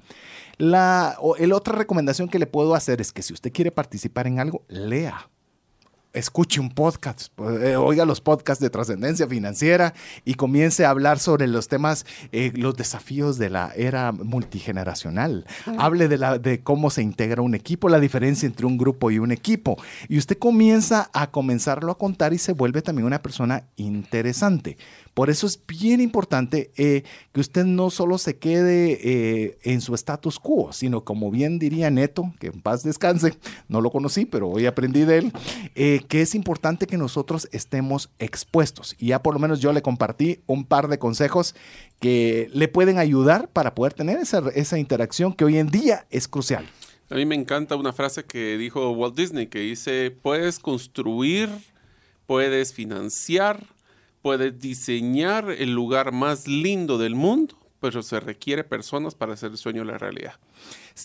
[0.58, 4.64] La, otra recomendación que le puedo hacer es que si usted quiere participar en algo,
[4.68, 5.28] lea
[6.16, 9.92] escuche un podcast, eh, oiga los podcasts de trascendencia financiera
[10.24, 15.46] y comience a hablar sobre los temas, eh, los desafíos de la era multigeneracional.
[15.78, 19.18] Hable de, la, de cómo se integra un equipo, la diferencia entre un grupo y
[19.18, 19.76] un equipo.
[20.08, 24.78] Y usted comienza a comenzarlo a contar y se vuelve también una persona interesante.
[25.16, 27.02] Por eso es bien importante eh,
[27.32, 31.90] que usted no solo se quede eh, en su status quo, sino como bien diría
[31.90, 33.32] Neto, que en paz descanse,
[33.66, 35.32] no lo conocí, pero hoy aprendí de él,
[35.74, 38.94] eh, que es importante que nosotros estemos expuestos.
[38.98, 41.54] Y ya por lo menos yo le compartí un par de consejos
[41.98, 46.28] que le pueden ayudar para poder tener esa, esa interacción que hoy en día es
[46.28, 46.66] crucial.
[47.08, 51.48] A mí me encanta una frase que dijo Walt Disney, que dice, puedes construir,
[52.26, 53.64] puedes financiar,
[54.26, 59.56] puedes diseñar el lugar más lindo del mundo, pero se requiere personas para hacer el
[59.56, 60.32] sueño la realidad.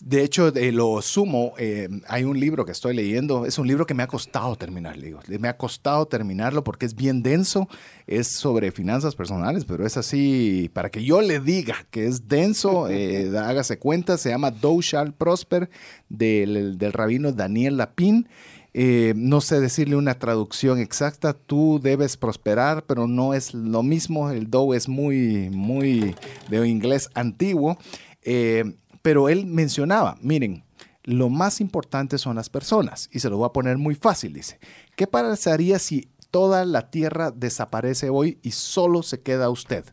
[0.03, 3.85] De hecho, de lo sumo, eh, hay un libro que estoy leyendo, es un libro
[3.85, 7.69] que me ha costado terminar, digo, me ha costado terminarlo porque es bien denso,
[8.07, 12.87] es sobre finanzas personales, pero es así, para que yo le diga que es denso,
[12.89, 15.69] eh, hágase cuenta, se llama Thou Shall Prosper
[16.09, 18.27] del, del rabino Daniel Lapin.
[18.73, 24.29] Eh, no sé decirle una traducción exacta, tú debes prosperar, pero no es lo mismo,
[24.29, 26.15] el do es muy, muy
[26.49, 27.77] de inglés antiguo,
[28.21, 30.63] eh, pero él mencionaba, miren,
[31.03, 33.09] lo más importante son las personas.
[33.11, 34.59] Y se lo voy a poner muy fácil, dice.
[34.95, 39.83] ¿Qué pasaría si toda la Tierra desaparece hoy y solo se queda usted?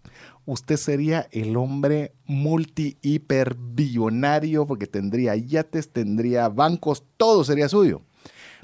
[0.45, 8.03] Usted sería el hombre multi hiper billonario porque tendría yates, tendría bancos, todo sería suyo.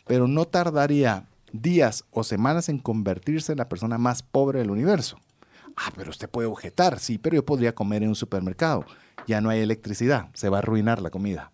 [0.07, 5.19] Pero no tardaría días o semanas en convertirse en la persona más pobre del universo.
[5.77, 8.85] Ah, pero usted puede objetar, sí, pero yo podría comer en un supermercado.
[9.27, 11.51] Ya no hay electricidad, se va a arruinar la comida.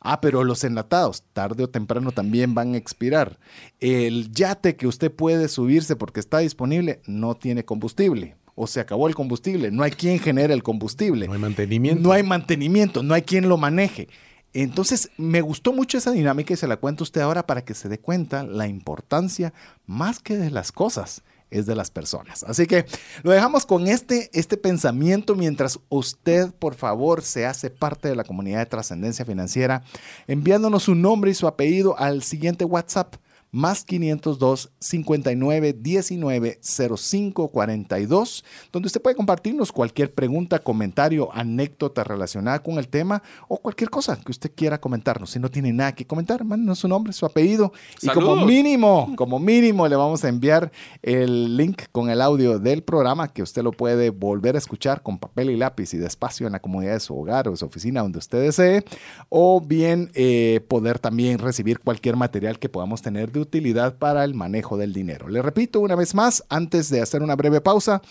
[0.00, 3.38] Ah, pero los enlatados, tarde o temprano también van a expirar.
[3.78, 8.34] El yate que usted puede subirse porque está disponible no tiene combustible.
[8.54, 9.70] O se acabó el combustible.
[9.70, 11.26] No hay quien genere el combustible.
[11.26, 12.02] No hay mantenimiento.
[12.02, 14.08] No hay mantenimiento, no hay quien lo maneje.
[14.52, 17.74] Entonces, me gustó mucho esa dinámica y se la cuento a usted ahora para que
[17.74, 19.52] se dé cuenta la importancia
[19.86, 21.22] más que de las cosas
[21.52, 22.42] es de las personas.
[22.44, 22.86] Así que
[23.22, 28.24] lo dejamos con este, este pensamiento mientras usted, por favor, se hace parte de la
[28.24, 29.84] comunidad de trascendencia financiera,
[30.26, 33.16] enviándonos su nombre y su apellido al siguiente WhatsApp
[33.52, 42.62] más 502 59 19 05 42, donde usted puede compartirnos cualquier pregunta, comentario, anécdota relacionada
[42.62, 45.30] con el tema o cualquier cosa que usted quiera comentarnos.
[45.30, 49.38] Si no tiene nada que comentar, mándenos su nombre, su apellido y como mínimo, como
[49.38, 50.72] mínimo le vamos a enviar
[51.02, 55.18] el link con el audio del programa que usted lo puede volver a escuchar con
[55.18, 58.00] papel y lápiz y despacio en la comodidad de su hogar o de su oficina
[58.00, 58.82] donde usted desee
[59.28, 64.34] o bien eh, poder también recibir cualquier material que podamos tener de utilidad para el
[64.34, 65.28] manejo del dinero.
[65.28, 68.02] Le repito una vez más, antes de hacer una breve pausa,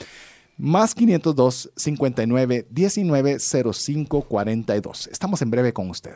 [0.57, 5.07] más 502 59 19 05 42.
[5.07, 6.15] Estamos en breve con usted.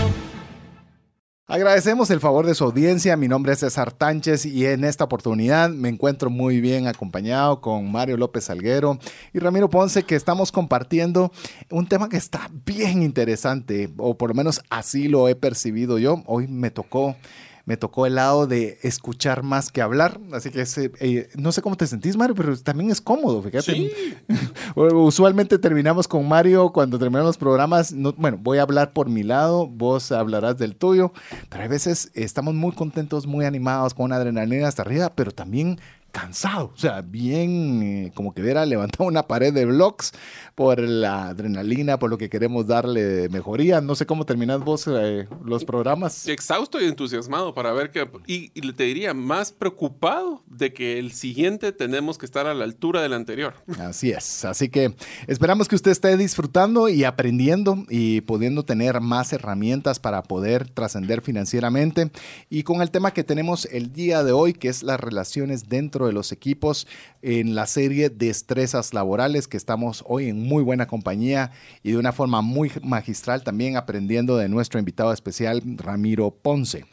[1.51, 3.17] Agradecemos el favor de su audiencia.
[3.17, 7.91] Mi nombre es César Tánchez y en esta oportunidad me encuentro muy bien acompañado con
[7.91, 8.97] Mario López Salguero
[9.33, 11.33] y Ramiro Ponce, que estamos compartiendo
[11.69, 16.23] un tema que está bien interesante, o por lo menos así lo he percibido yo.
[16.25, 17.17] Hoy me tocó
[17.65, 20.19] me tocó el lado de escuchar más que hablar.
[20.31, 20.63] Así que
[20.99, 23.73] eh, no sé cómo te sentís, Mario, pero también es cómodo, fíjate.
[23.73, 23.91] Sí.
[24.75, 27.93] Usualmente terminamos con Mario cuando terminamos los programas.
[28.17, 31.13] bueno, voy a hablar por mi lado, vos hablarás del tuyo,
[31.49, 35.79] pero a veces estamos muy contentos, muy animados, con una adrenalina hasta arriba, pero también
[36.11, 40.11] cansado, o sea, bien eh, como que hubiera levantado una pared de blocks
[40.55, 43.81] por la adrenalina, por lo que queremos darle mejoría.
[43.81, 46.27] No sé cómo terminas vos eh, los programas.
[46.27, 51.13] Exhausto y entusiasmado para ver que, y, y, te diría, más preocupado de que el
[51.13, 53.55] siguiente tenemos que estar a la altura del anterior.
[53.79, 54.95] Así es, así que
[55.27, 61.21] esperamos que usted esté disfrutando y aprendiendo y pudiendo tener más herramientas para poder trascender
[61.21, 62.11] financieramente.
[62.49, 66.00] Y con el tema que tenemos el día de hoy, que es las relaciones dentro
[66.07, 66.87] de los equipos
[67.21, 71.51] en la serie Destrezas Laborales, que estamos hoy en muy buena compañía
[71.83, 76.85] y de una forma muy magistral también aprendiendo de nuestro invitado especial, Ramiro Ponce.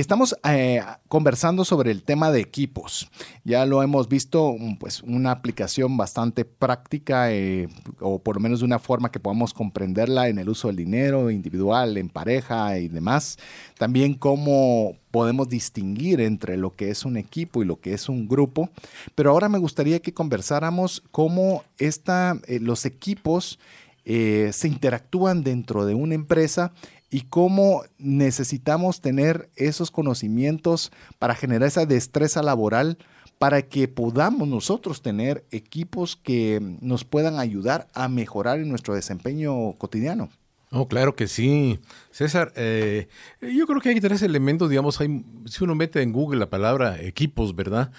[0.00, 3.08] Estamos eh, conversando sobre el tema de equipos.
[3.44, 7.68] Ya lo hemos visto, pues una aplicación bastante práctica eh,
[8.00, 11.30] o por lo menos de una forma que podamos comprenderla en el uso del dinero
[11.30, 13.38] individual, en pareja y demás.
[13.78, 18.28] También cómo podemos distinguir entre lo que es un equipo y lo que es un
[18.28, 18.68] grupo.
[19.14, 23.58] Pero ahora me gustaría que conversáramos cómo eh, los equipos
[24.04, 26.72] se interactúan dentro de una empresa
[27.10, 32.98] y cómo necesitamos tener esos conocimientos para generar esa destreza laboral
[33.38, 39.74] para que podamos nosotros tener equipos que nos puedan ayudar a mejorar en nuestro desempeño
[39.74, 40.30] cotidiano.
[40.72, 41.78] Oh, claro que sí.
[42.10, 43.08] César, eh,
[43.40, 47.00] yo creo que hay tres elementos, digamos, hay, si uno mete en Google la palabra
[47.00, 47.92] equipos, ¿verdad?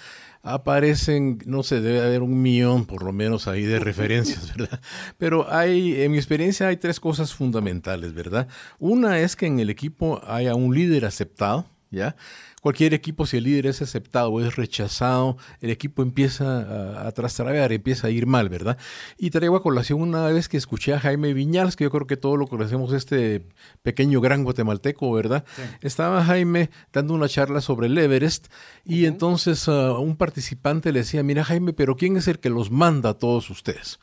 [0.52, 4.80] Aparecen, no sé, debe haber un millón por lo menos ahí de referencias, ¿verdad?
[5.18, 8.48] Pero hay, en mi experiencia hay tres cosas fundamentales, ¿verdad?
[8.78, 12.16] Una es que en el equipo haya un líder aceptado, ¿ya?
[12.60, 17.72] Cualquier equipo, si el líder es aceptado o es rechazado, el equipo empieza a, a
[17.72, 18.78] empieza a ir mal, ¿verdad?
[19.16, 22.16] Y traigo a colación una vez que escuché a Jaime Viñals, que yo creo que
[22.16, 23.46] todos lo conocemos, este
[23.82, 25.44] pequeño gran guatemalteco, ¿verdad?
[25.80, 28.48] Estaba Jaime dando una charla sobre el Everest
[28.84, 32.70] y entonces uh, un participante le decía, mira Jaime, pero ¿quién es el que los
[32.70, 33.98] manda a todos ustedes?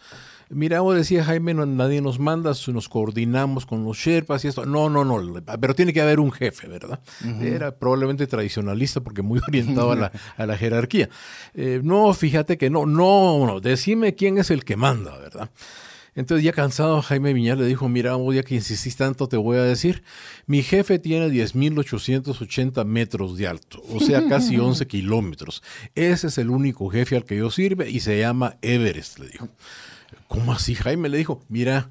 [0.49, 4.65] Mira, vos decía Jaime, no, nadie nos manda, nos coordinamos con los Sherpas y esto.
[4.65, 6.99] No, no, no, pero tiene que haber un jefe, ¿verdad?
[7.41, 11.09] Era probablemente tradicionalista porque muy orientado a la, a la jerarquía.
[11.53, 15.49] Eh, no, fíjate que no, no, no, decime quién es el que manda, ¿verdad?
[16.15, 19.63] Entonces ya cansado, Jaime Viñal le dijo, mira, ya que insistís tanto, te voy a
[19.63, 20.01] decir,
[20.47, 25.61] mi jefe tiene 10.880 metros de alto, o sea, casi 11 kilómetros.
[25.93, 29.49] Ese es el único jefe al que yo sirve y se llama Everest, le dijo.
[30.35, 31.07] ¿Cómo así, Jaime?
[31.07, 31.89] Le dijo, mira,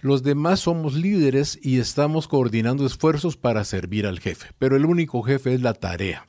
[0.00, 5.20] los demás somos líderes y estamos coordinando esfuerzos para servir al jefe, pero el único
[5.22, 6.24] jefe es la tarea.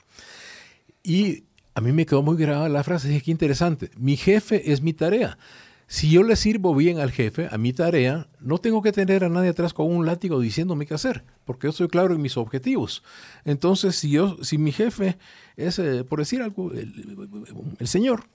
[1.04, 1.44] Y
[1.76, 4.94] a mí me quedó muy grabada la frase, dije, qué interesante, mi jefe es mi
[4.94, 5.38] tarea.
[5.86, 9.30] Si yo le sirvo bien al jefe, a mi tarea, no tengo que tener a
[9.30, 13.04] nadie atrás con un látigo diciéndome qué hacer, porque yo estoy claro en mis objetivos.
[13.46, 15.20] Entonces, si yo, si mi jefe
[15.56, 18.26] es, eh, por decir algo, el, señor,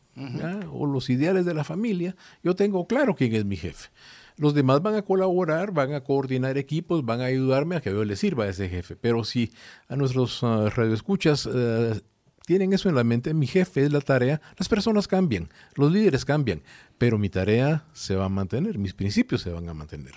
[0.73, 3.89] o los ideales de la familia, yo tengo claro quién es mi jefe.
[4.37, 8.05] Los demás van a colaborar, van a coordinar equipos, van a ayudarme a que yo
[8.05, 8.95] le sirva a ese jefe.
[8.95, 9.51] Pero si
[9.89, 12.01] a nuestros uh, radioescuchas uh,
[12.47, 16.25] tienen eso en la mente, mi jefe es la tarea, las personas cambian, los líderes
[16.25, 16.63] cambian,
[16.99, 20.13] pero mi tarea se va a mantener, mis principios se van a mantener.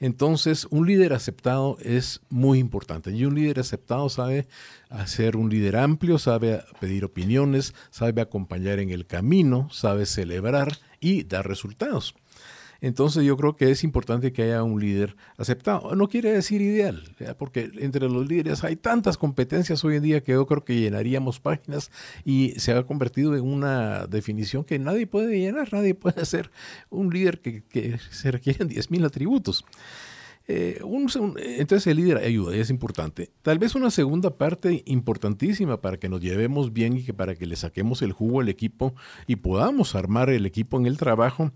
[0.00, 3.10] Entonces, un líder aceptado es muy importante.
[3.10, 4.46] Y un líder aceptado sabe
[4.90, 11.24] hacer un líder amplio, sabe pedir opiniones, sabe acompañar en el camino, sabe celebrar y
[11.24, 12.14] dar resultados.
[12.84, 15.94] Entonces yo creo que es importante que haya un líder aceptado.
[15.94, 17.02] No quiere decir ideal,
[17.38, 21.40] porque entre los líderes hay tantas competencias hoy en día que yo creo que llenaríamos
[21.40, 21.90] páginas
[22.26, 26.50] y se ha convertido en una definición que nadie puede llenar, nadie puede ser
[26.90, 29.64] un líder que, que se requieren 10.000 atributos.
[30.46, 33.30] Eh, entonces el líder ayuda y es importante.
[33.42, 37.46] Tal vez una segunda parte importantísima para que nos llevemos bien y que para que
[37.46, 38.94] le saquemos el jugo al equipo
[39.26, 41.52] y podamos armar el equipo en el trabajo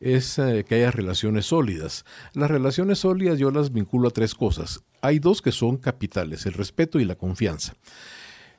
[0.00, 2.04] es eh, que haya relaciones sólidas.
[2.34, 4.82] Las relaciones sólidas yo las vinculo a tres cosas.
[5.02, 7.74] Hay dos que son capitales, el respeto y la confianza.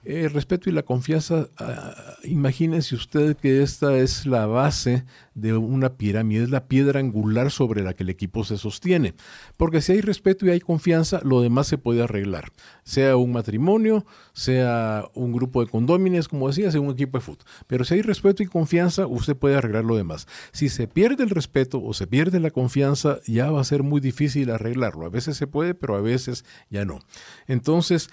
[0.04, 1.96] El respeto y la confianza, ah,
[2.26, 7.84] imagínense usted que esta es la base de una pirámide, es la piedra angular sobre
[7.84, 9.14] la que el equipo se sostiene.
[9.56, 12.52] Porque si hay respeto y hay confianza, lo demás se puede arreglar.
[12.84, 17.46] Sea un matrimonio, sea un grupo de condómines, como decía, sea un equipo de fútbol.
[17.68, 20.28] Pero si hay respeto y confianza, usted puede arreglar lo demás.
[20.52, 24.02] Si se pierde el respeto o se pierde la confianza, ya va a ser muy
[24.02, 25.06] difícil arreglarlo.
[25.06, 27.00] A veces se puede, pero a veces ya no.
[27.48, 28.10] Entonces,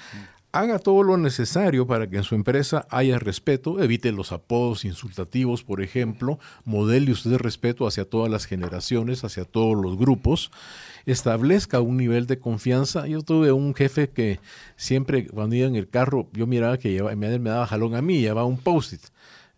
[0.52, 5.62] haga todo lo necesario para que en su empresa haya respeto, evite los apodos insultativos,
[5.62, 10.50] por ejemplo, modele usted respeto hacia todas las generaciones, hacia todos los grupos,
[11.06, 13.06] establezca un nivel de confianza.
[13.06, 14.40] Yo tuve un jefe que
[14.76, 18.44] siempre cuando iba en el carro, yo miraba que me daba jalón a mí, llevaba
[18.44, 19.02] un post-it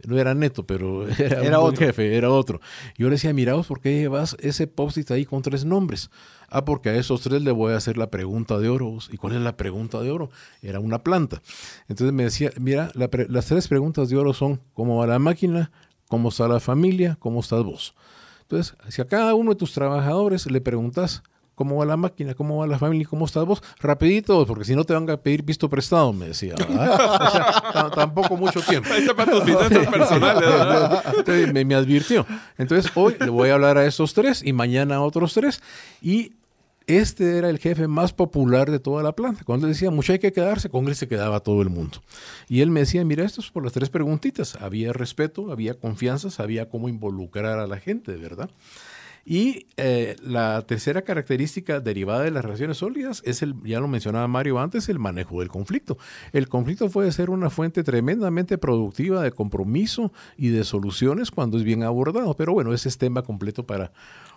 [0.07, 1.87] no era neto, pero era, un otro.
[1.87, 2.61] jefe, era otro.
[2.97, 6.11] Yo le decía, miraos, ¿por qué llevas ese post-it ahí con tres nombres?
[6.49, 8.99] Ah, porque a esos tres le voy a hacer la pregunta de oro.
[9.11, 10.31] ¿Y cuál es la pregunta de oro?
[10.61, 11.41] Era una planta.
[11.89, 15.73] Entonces me decía, mira, las tres preguntas de oro son, ¿cómo va la máquina?
[16.09, 17.17] ¿Cómo está la familia?
[17.19, 17.95] ¿Cómo estás vos?
[18.43, 21.23] Entonces, si a cada uno de tus trabajadores le preguntas,
[21.55, 22.35] ¿Cómo va la máquina?
[22.35, 23.07] ¿Cómo va la familia?
[23.09, 23.63] ¿Cómo estás vos?
[23.81, 26.55] Rapidito, porque si no te van a pedir visto prestado, me decía.
[27.95, 28.89] tampoco mucho tiempo.
[29.17, 31.53] para tus finanzas personales.
[31.53, 32.27] me, me, advirtió.
[32.57, 35.61] Entonces, hoy le voy a hablar a estos tres y mañana a otros tres.
[36.01, 36.33] Y
[36.87, 39.45] este era el jefe más popular de toda la planta.
[39.45, 41.99] Cuando le decía, mucho hay que quedarse, con él se quedaba todo el mundo.
[42.49, 44.57] Y él me decía, mira, esto es por las tres preguntitas.
[44.57, 48.51] Había respeto, había confianza, sabía cómo involucrar a la gente, ¿verdad?
[49.25, 54.27] Y eh, la tercera característica derivada de las relaciones sólidas es el, ya lo mencionaba
[54.27, 55.97] Mario antes, el manejo del conflicto.
[56.33, 61.65] El conflicto puede ser una fuente tremendamente productiva de compromiso y de soluciones cuando es
[61.65, 63.93] bien abordado, pero bueno, ese es tema completo para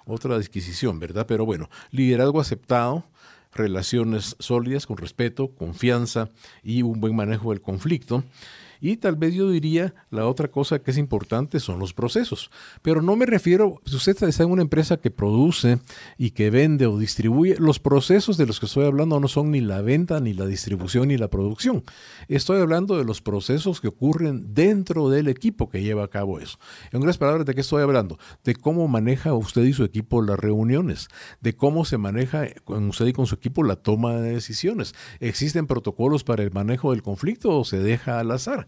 [0.06, 1.26] otra disquisición, ¿verdad?
[1.28, 3.06] Pero bueno, liderazgo aceptado,
[3.54, 6.30] relaciones sólidas con respeto, confianza
[6.62, 8.24] y un buen manejo del conflicto.
[8.86, 12.52] Y tal vez yo diría, la otra cosa que es importante son los procesos.
[12.84, 15.80] Pero no me refiero, si usted está en una empresa que produce
[16.20, 19.60] y que vende o distribuye, los procesos de los que estoy hablando no son ni
[19.60, 21.84] la venta, ni la distribución, ni la producción.
[22.28, 26.60] Estoy hablando de los procesos que ocurren dentro del equipo que lleva a cabo eso.
[26.92, 28.20] En otras palabras, ¿de qué estoy hablando?
[28.44, 31.08] De cómo maneja usted y su equipo las reuniones,
[31.42, 34.94] de cómo se maneja con usted y con su equipo la toma de decisiones.
[35.20, 38.68] ¿Existen protocolos para el manejo del conflicto o se deja al azar?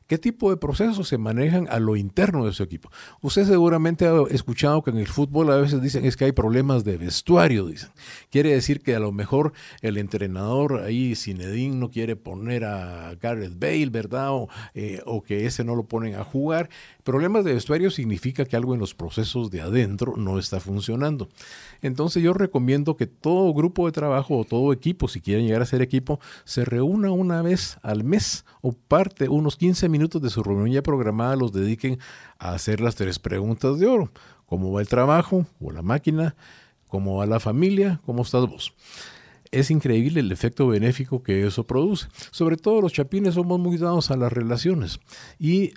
[0.11, 2.91] qué tipo de procesos se manejan a lo interno de su equipo.
[3.21, 6.83] Usted seguramente ha escuchado que en el fútbol a veces dicen es que hay problemas
[6.83, 7.91] de vestuario, dicen.
[8.29, 13.57] Quiere decir que a lo mejor el entrenador ahí, Zinedine, no quiere poner a Gareth
[13.57, 14.31] Bale, ¿verdad?
[14.33, 16.69] O, eh, o que ese no lo ponen a jugar.
[17.05, 21.29] Problemas de vestuario significa que algo en los procesos de adentro no está funcionando.
[21.81, 25.65] Entonces yo recomiendo que todo grupo de trabajo o todo equipo, si quieren llegar a
[25.65, 30.43] ser equipo, se reúna una vez al mes o parte unos 15 minutos de su
[30.43, 31.99] reunión ya programada, los dediquen
[32.39, 34.11] a hacer las tres preguntas de oro.
[34.45, 36.35] ¿Cómo va el trabajo o la máquina?
[36.87, 38.01] ¿Cómo va la familia?
[38.05, 38.73] ¿Cómo estás vos?
[39.51, 42.07] es increíble el efecto benéfico que eso produce.
[42.31, 44.99] Sobre todo los chapines somos muy dados a las relaciones
[45.39, 45.73] y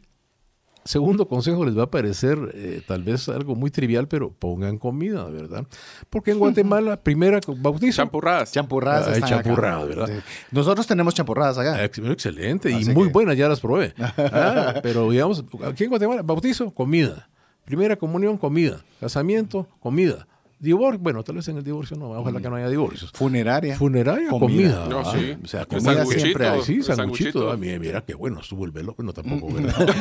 [0.85, 5.25] Segundo consejo les va a parecer eh, tal vez algo muy trivial, pero pongan comida,
[5.25, 5.67] ¿verdad?
[6.11, 7.97] Porque en Guatemala, primera bautizo.
[7.97, 8.53] Champurradas.
[8.53, 9.09] Champurradas.
[9.09, 10.11] Hay champurradas, ¿verdad?
[10.51, 11.83] Nosotros tenemos champurradas acá.
[11.83, 13.95] Excelente y muy buenas, ya las probé.
[14.17, 17.29] Ah, pero digamos, aquí en Guatemala, bautizo, comida.
[17.65, 18.85] Primera comunión, comida.
[19.01, 20.27] Casamiento, comida.
[20.65, 23.13] Divorcio, bueno, tal vez en el divorcio no, ojalá que no haya divorcios.
[23.15, 23.77] Funeraria.
[23.77, 24.87] Funeraria, comida.
[24.89, 25.37] No, sí.
[25.45, 26.63] O sea, comida sanguchito, siempre hay.
[26.63, 26.95] Sí, sanguchito.
[26.97, 27.51] sanguchito.
[27.53, 28.95] Ah, mira, mira qué bueno estuvo el velo.
[28.99, 29.95] No, tampoco, ¿verdad?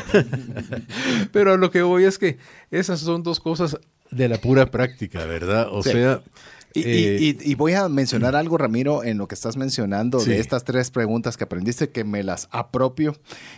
[1.32, 2.38] Pero lo que voy es que
[2.72, 3.78] esas son dos cosas
[4.12, 5.68] de la pura práctica, ¿verdad?
[5.72, 5.92] O Sí.
[5.92, 6.22] sea...
[6.74, 10.20] Y, y- eh, y- y voy a mencionar algo, Ramiro, en lo que estás mencionando
[10.20, 10.32] Sí.
[10.32, 13.16] de estas tres preguntas que aprendiste, que me las apropio.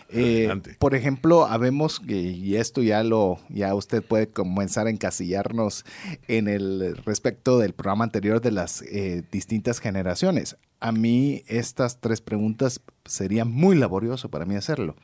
[0.09, 0.49] Eh,
[0.79, 5.85] por ejemplo, habemos, y esto ya lo, ya usted puede comenzar a encasillarnos
[6.27, 10.57] en el respecto del programa anterior de las eh, distintas generaciones.
[10.81, 14.95] A mí estas tres preguntas sería muy laborioso para mí hacerlo.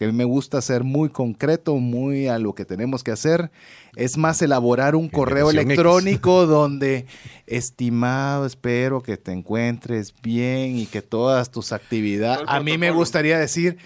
[0.00, 3.50] Porque a mí me gusta ser muy concreto, muy a lo que tenemos que hacer.
[3.96, 5.60] Es más, elaborar un correo X.
[5.60, 7.04] electrónico donde,
[7.46, 12.46] estimado, espero que te encuentres bien y que todas tus actividades...
[12.48, 13.76] A mí me gustaría decir,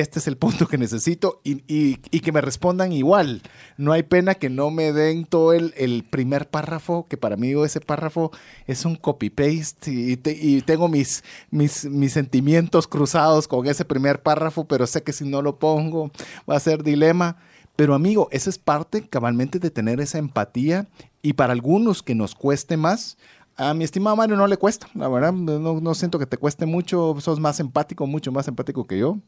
[0.00, 3.42] este es el punto que necesito y, y- y que me respondan igual.
[3.76, 7.52] No hay pena que no me den todo el, el primer párrafo, que para mí
[7.64, 8.30] ese párrafo
[8.66, 14.22] es un copy-paste y, te- y tengo mis, mis, mis sentimientos cruzados con ese primer
[14.22, 16.10] párrafo, pero sé que si no lo pongo
[16.48, 17.36] va a ser dilema.
[17.76, 20.86] Pero amigo, esa es parte cabalmente de tener esa empatía
[21.22, 23.16] y para algunos que nos cueste más,
[23.56, 26.64] a mi estimado Mario no le cuesta, la verdad, no, no siento que te cueste
[26.66, 29.18] mucho, sos más empático, mucho más empático que yo.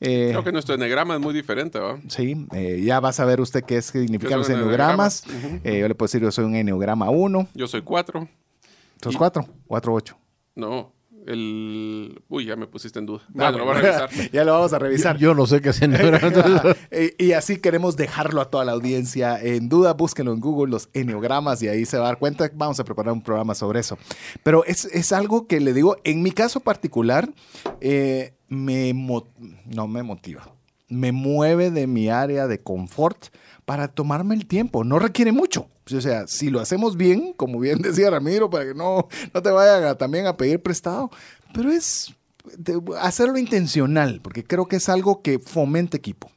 [0.00, 1.98] Eh, Creo que nuestro enegrama es muy diferente, ¿va?
[2.08, 4.48] Sí, eh, ya va a saber usted qué es- significan los.
[4.50, 5.60] Ujú.
[5.64, 7.48] Eh, yo le puedo decir, yo soy un enneagrama 1.
[7.54, 8.28] Yo soy cuatro.
[9.02, 9.46] ¿Sos Y- 4?
[9.66, 10.18] 4, 8.
[10.54, 10.92] No,
[11.26, 12.22] el...
[12.28, 13.22] Uy, ya me pusiste en duda.
[13.28, 14.10] Bueno, lo voy a revisar.
[14.32, 15.16] ya lo vamos a revisar.
[15.18, 15.70] yo no sé qué.
[15.86, 16.76] ¿verdad?
[16.90, 19.92] Eh, y así queremos dejarlo a toda la audiencia en duda.
[19.94, 22.50] Búsquenlo en Google, los enneagramas, y ahí se va a dar cuenta.
[22.54, 23.98] Vamos a preparar un programa sobre eso.
[24.42, 27.28] Pero es, es algo que le digo, en mi caso particular,
[27.80, 28.92] eh, me
[29.66, 30.52] no me motiva.
[30.88, 33.26] Me mueve de mi área de confort
[33.64, 34.84] para tomarme el tiempo.
[34.84, 35.68] No requiere mucho.
[35.94, 39.50] O sea, si lo hacemos bien, como bien decía Ramiro, para que no, no te
[39.50, 41.10] vayan a- también a pedir prestado,
[41.52, 42.14] pero es
[43.00, 46.30] hacerlo intencional, porque creo que es algo que fomenta equipo.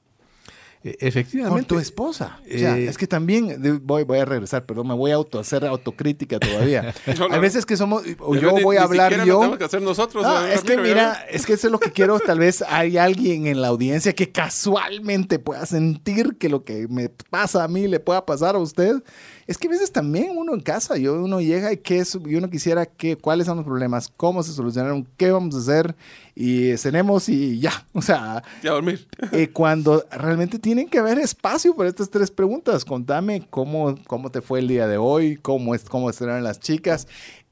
[0.81, 1.65] Con Efectivamente.
[1.67, 2.39] tu esposa.
[2.45, 5.37] O sea, Eh, es que también, voy, voy a regresar, perdón, me voy a auto,
[5.37, 6.93] hacer autocrítica todavía.
[7.19, 7.35] No, no.
[7.35, 9.25] Hay veces que somos, o yo ni- voy a hablar yo.
[9.25, 10.23] Lo tenemos que hacer nosotros.
[10.23, 12.17] No, ¿eh, es que mira, es que eso es lo que quiero.
[12.19, 17.09] Tal vez hay alguien en la audiencia que casualmente pueda sentir que lo que me
[17.09, 19.03] pasa a mí le pueda pasar a usted.
[19.49, 22.35] Es que a veces también uno en casa, yo uno llega y qué es, y
[22.35, 25.95] uno quisiera que, cuáles son los problemas, cómo se solucionaron, qué vamos a hacer
[26.35, 27.71] y cenemos y ya.
[27.93, 29.07] O sea, Ya a dormir.
[29.31, 32.85] eh, cuando realmente tienen que haber espacio para estas tres preguntas.
[32.85, 37.07] Contame cómo, cómo te fue el día de hoy, cómo, es, cómo estuvieron las chicas.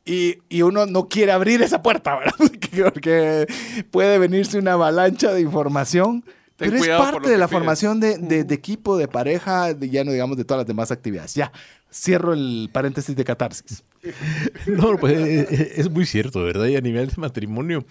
[0.06, 2.36] Y, y uno no quiere abrir esa puerta, ¿verdad?
[2.94, 3.48] Porque
[3.90, 6.24] puede venirse una avalancha de información.
[6.58, 7.58] Ten pero es parte de la pides.
[7.60, 10.92] formación de, de- de equipo, de pareja, de, ya no digamos de todas las demás
[10.92, 11.36] actividades.
[11.36, 11.52] Ya,
[11.94, 13.84] cierro el paréntesis de catarsis.
[14.68, 16.66] No, pues eh, eh, es muy cierto, ¿verdad?
[16.68, 17.86] Y a nivel de matrimonio,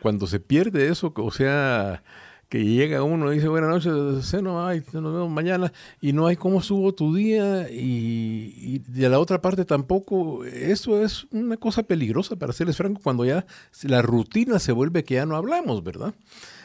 [0.00, 2.02] cuando se pierde eso, o sea,
[2.48, 6.36] que llega uno y dice, buenas noches, ceno, ay, nos vemos mañana, y no hay
[6.36, 11.82] cómo subo tu día, y, y de la otra parte tampoco, eso es una cosa
[11.82, 13.46] peligrosa, para serles franco, cuando ya
[13.82, 16.14] la rutina se vuelve que ya no hablamos, ¿verdad?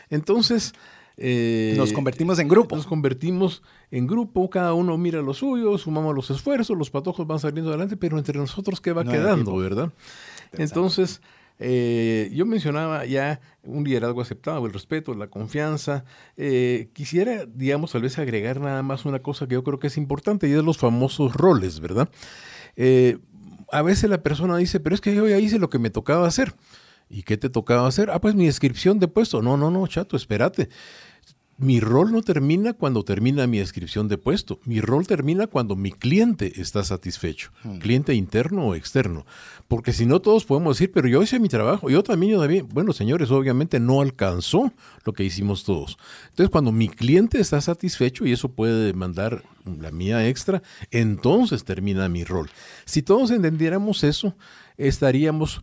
[0.10, 0.74] Entonces...
[1.22, 2.76] eh, Nos convertimos en grupo.
[2.76, 3.61] nos convertimos
[3.91, 7.97] en grupo, cada uno mira lo suyo, sumamos los esfuerzos, los patojos van saliendo adelante,
[7.97, 9.91] pero entre nosotros, ¿qué va No quedando, verdad?
[10.53, 11.22] Entonces,
[11.59, 16.05] eh, yo mencionaba ya un liderazgo aceptado, el respeto, la confianza.
[16.38, 19.97] Eh, quisiera, digamos, tal vez agregar nada más una cosa que yo creo que es
[19.97, 22.09] importante y es los famosos roles, ¿verdad?
[22.78, 23.17] Eh,
[23.72, 26.28] a veces la persona dice, pero es que yo ya hice lo que me tocaba
[26.28, 26.55] hacer.
[27.11, 28.09] ¿Y qué te tocaba hacer?
[28.11, 29.41] Ah, pues mi descripción de puesto.
[29.41, 30.70] No, no, no, chato, espérate
[31.60, 34.62] mi rol no termina cuando termina mi descripción de puesto.
[34.64, 37.80] Mi rol termina cuando mi cliente está satisfecho, hmm.
[37.80, 39.26] cliente interno o externo.
[39.68, 42.66] Porque si no, todos podemos decir, pero yo hice mi trabajo, yo también, yo también.
[42.70, 44.72] Bueno, señores, obviamente no alcanzó
[45.03, 45.97] lo que hicimos todos.
[46.30, 52.07] Entonces, cuando mi cliente está satisfecho y eso puede demandar la mía extra, entonces termina
[52.07, 52.49] mi rol.
[52.86, 54.34] Si todos entendiéramos eso,
[54.78, 55.62] estaríamos,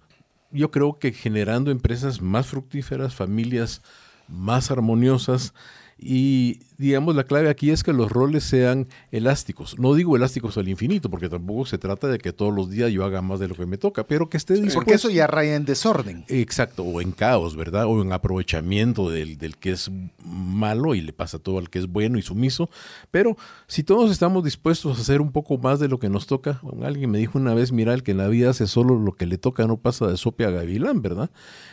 [0.50, 3.80] yo creo que generando empresas más fructíferas, familias
[4.28, 5.54] más armoniosas
[5.98, 9.78] y digamos, la clave aquí es que los roles sean elásticos.
[9.78, 13.04] No digo elásticos al infinito, porque tampoco se trata de que todos los días yo
[13.04, 14.80] haga más de lo que me toca, pero que esté dispuesto.
[14.80, 16.24] Porque eso ya raya en desorden.
[16.28, 17.86] Exacto, o en caos, ¿verdad?
[17.86, 19.90] O en aprovechamiento del, del que es
[20.24, 22.68] malo y le pasa todo al que es bueno y sumiso.
[23.10, 23.36] Pero
[23.66, 27.10] si todos estamos dispuestos a hacer un poco más de lo que nos toca, alguien
[27.10, 29.38] me dijo una vez, mira, el que en la vida hace solo lo que le
[29.38, 31.30] toca no pasa de sope a gavilán, ¿verdad?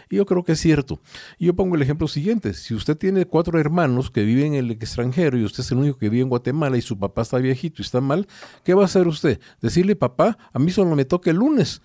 [0.09, 0.99] Y yo creo que es cierto.
[1.37, 2.53] Y yo pongo el ejemplo siguiente.
[2.53, 5.97] Si usted tiene cuatro hermanos que viven en el extranjero y usted es el único
[5.97, 8.27] que vive en Guatemala y su papá está viejito y está mal,
[8.63, 9.39] ¿qué va a hacer usted?
[9.61, 11.81] Decirle, papá, a mí solo me toca el lunes.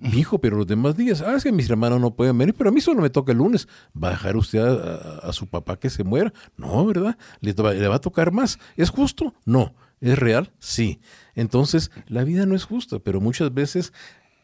[0.00, 2.70] Mi hijo, pero los demás días, ah, es que mis hermanos no pueden venir, pero
[2.70, 3.66] a mí solo me toca el lunes.
[4.00, 6.32] ¿Va a dejar usted a, su papá que se muera?
[6.56, 7.18] No, ¿verdad?
[7.40, 8.58] ¿Le, ¿Le va a tocar más?
[8.76, 9.34] ¿Es justo?
[9.44, 9.74] No.
[10.00, 10.52] ¿Es real?
[10.60, 11.00] Sí.
[11.34, 13.92] Entonces, la vida no es justa, pero muchas veces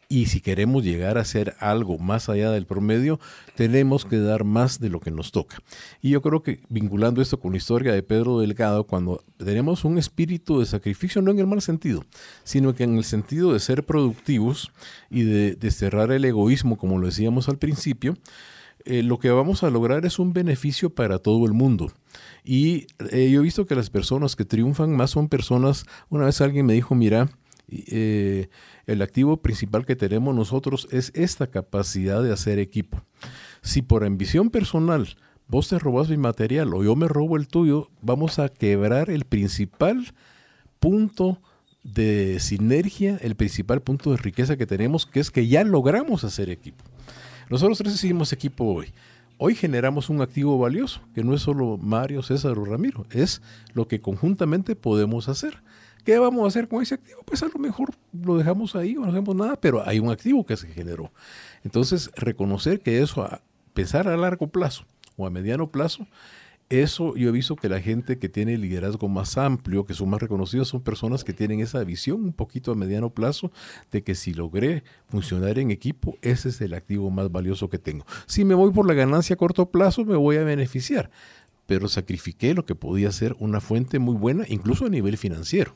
[0.07, 3.19] y si queremos llegar a hacer algo más allá del promedio,
[3.55, 5.57] tenemos que dar más de lo que nos toca.
[6.01, 9.97] Y yo creo que vinculando esto con la historia de Pedro Delgado, cuando tenemos un
[9.97, 12.05] espíritu de sacrificio, no en el mal sentido,
[12.43, 14.71] sino que en el sentido de ser productivos
[15.09, 18.15] y de desterrar el egoísmo, como lo decíamos al principio,
[18.85, 21.91] eh, lo que vamos a lograr es un beneficio para todo el mundo.
[22.43, 26.39] Y eh, yo he visto que las personas que triunfan más son personas, una vez
[26.39, 27.29] alguien me dijo, mira,
[27.67, 28.49] eh,
[28.85, 33.01] el activo principal que tenemos nosotros es esta capacidad de hacer equipo.
[33.61, 35.15] Si por ambición personal
[35.47, 39.25] vos te robas mi material o yo me robo el tuyo, vamos a quebrar el
[39.25, 40.13] principal
[40.79, 41.41] punto
[41.83, 46.49] de sinergia, el principal punto de riqueza que tenemos, que es que ya logramos hacer
[46.49, 46.83] equipo.
[47.49, 48.91] Nosotros tres hicimos equipo hoy.
[49.37, 53.41] Hoy generamos un activo valioso, que no es solo Mario, César o Ramiro, es
[53.73, 55.61] lo que conjuntamente podemos hacer.
[56.05, 57.23] ¿Qué vamos a hacer con ese activo?
[57.25, 60.45] Pues a lo mejor lo dejamos ahí o no hacemos nada, pero hay un activo
[60.45, 61.11] que se generó.
[61.63, 63.41] Entonces, reconocer que eso, a
[63.73, 64.85] pensar a largo plazo
[65.17, 66.05] o a mediano plazo,
[66.69, 70.21] eso yo he visto que la gente que tiene liderazgo más amplio, que son más
[70.21, 73.51] reconocidos, son personas que tienen esa visión un poquito a mediano plazo
[73.91, 78.05] de que si logré funcionar en equipo, ese es el activo más valioso que tengo.
[78.27, 81.09] Si me voy por la ganancia a corto plazo, me voy a beneficiar,
[81.65, 85.73] pero sacrifiqué lo que podía ser una fuente muy buena, incluso a nivel financiero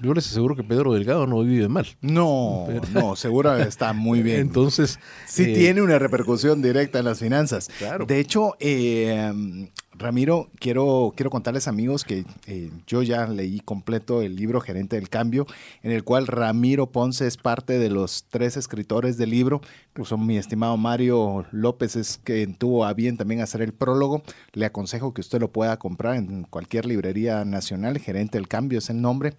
[0.00, 1.86] yo les aseguro que Pedro Delgado no vive mal.
[2.00, 4.40] No, no, seguro está muy bien.
[4.40, 4.98] Entonces.
[5.26, 7.68] Sí eh, tiene una repercusión directa en las finanzas.
[7.78, 8.06] Claro.
[8.06, 14.36] De hecho, eh, Ramiro, quiero, quiero contarles amigos que eh, yo ya leí completo el
[14.36, 15.46] libro Gerente del Cambio,
[15.82, 19.60] en el cual Ramiro Ponce es parte de los tres escritores del libro.
[19.90, 24.22] Incluso mi estimado Mario López es quien tuvo a bien también hacer el prólogo.
[24.54, 27.98] Le aconsejo que usted lo pueda comprar en cualquier librería nacional.
[27.98, 29.34] Gerente del Cambio es el nombre.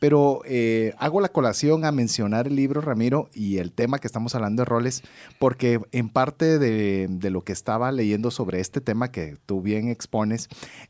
[0.00, 4.34] Pero eh, hago la colación a mencionar el libro, Ramiro, y el tema que estamos
[4.34, 5.02] hablando de roles,
[5.38, 9.91] porque en parte de, de lo que estaba leyendo sobre este tema que tú bien
[9.92, 10.48] expones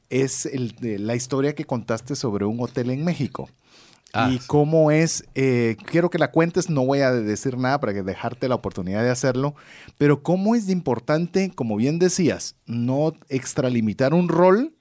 [0.08, 3.48] es el, la historia que contaste sobre un hotel en México.
[4.14, 7.94] Ah, y cómo es, eh, quiero que la cuentes, no voy a decir nada para
[7.94, 9.54] que dejarte la oportunidad de hacerlo,
[9.96, 14.74] pero cómo es importante, como bien decías, no extralimitar un rol,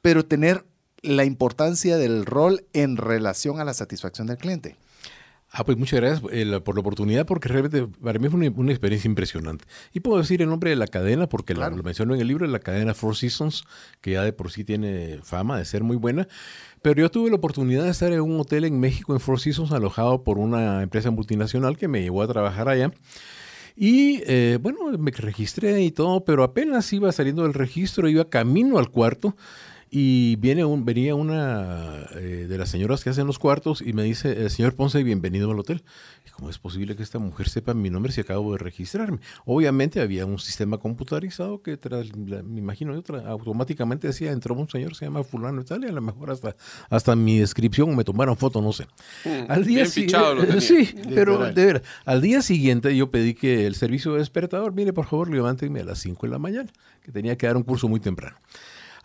[0.00, 0.64] pero tener
[1.00, 4.76] la importancia del rol en relación a la satisfacción del cliente.
[5.54, 9.06] Ah, pues muchas gracias eh, por la oportunidad, porque realmente para mí fue una, experiencia
[9.06, 9.66] impresionante.
[9.92, 12.58] Y puedo decir el nombre de la cadena, porque lo menciono en el libro, la
[12.58, 13.64] cadena Four Seasons,
[14.00, 16.26] que ya de por sí tiene fama de ser muy buena.
[16.80, 19.72] Pero yo tuve la oportunidad de estar en un hotel en México, en Four Seasons,
[19.72, 22.90] alojado por una empresa multinacional que me llevó a trabajar allá.
[23.76, 28.78] Y eh, bueno, me registré y todo, pero apenas iba saliendo del registro, iba camino
[28.78, 29.36] al cuarto
[29.94, 34.02] y viene un, venía una eh, de las señoras que hacen los cuartos y me
[34.02, 35.82] dice, el señor Ponce, bienvenido al hotel.
[36.32, 39.18] ¿Cómo es posible que esta mujer sepa mi nombre si acabo de registrarme?
[39.44, 44.94] Obviamente había un sistema computarizado que, tras, me imagino, otra, automáticamente decía, entró un señor,
[44.94, 46.56] se llama fulano y tal, y a lo mejor hasta,
[46.88, 48.86] hasta mi descripción me tomaron foto, no sé.
[49.26, 53.74] Mm, al día siguiente, sí, pero de ver, al día siguiente yo pedí que el
[53.74, 57.36] servicio de despertador, mire, por favor, levánteme a las 5 de la mañana, que tenía
[57.36, 58.38] que dar un curso muy temprano.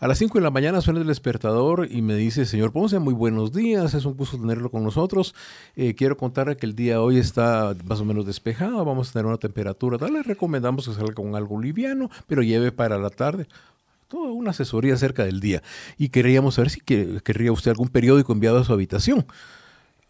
[0.00, 3.14] A las 5 de la mañana suena el despertador y me dice, señor Ponce, muy
[3.14, 5.34] buenos días, es un gusto tenerlo con nosotros.
[5.74, 9.26] Eh, quiero contarle que el día hoy está más o menos despejado, vamos a tener
[9.26, 13.48] una temperatura tal, le recomendamos que salga con algo liviano, pero lleve para la tarde.
[14.06, 15.64] toda una asesoría acerca del día.
[15.98, 19.26] Y queríamos saber si querría usted algún periódico enviado a su habitación.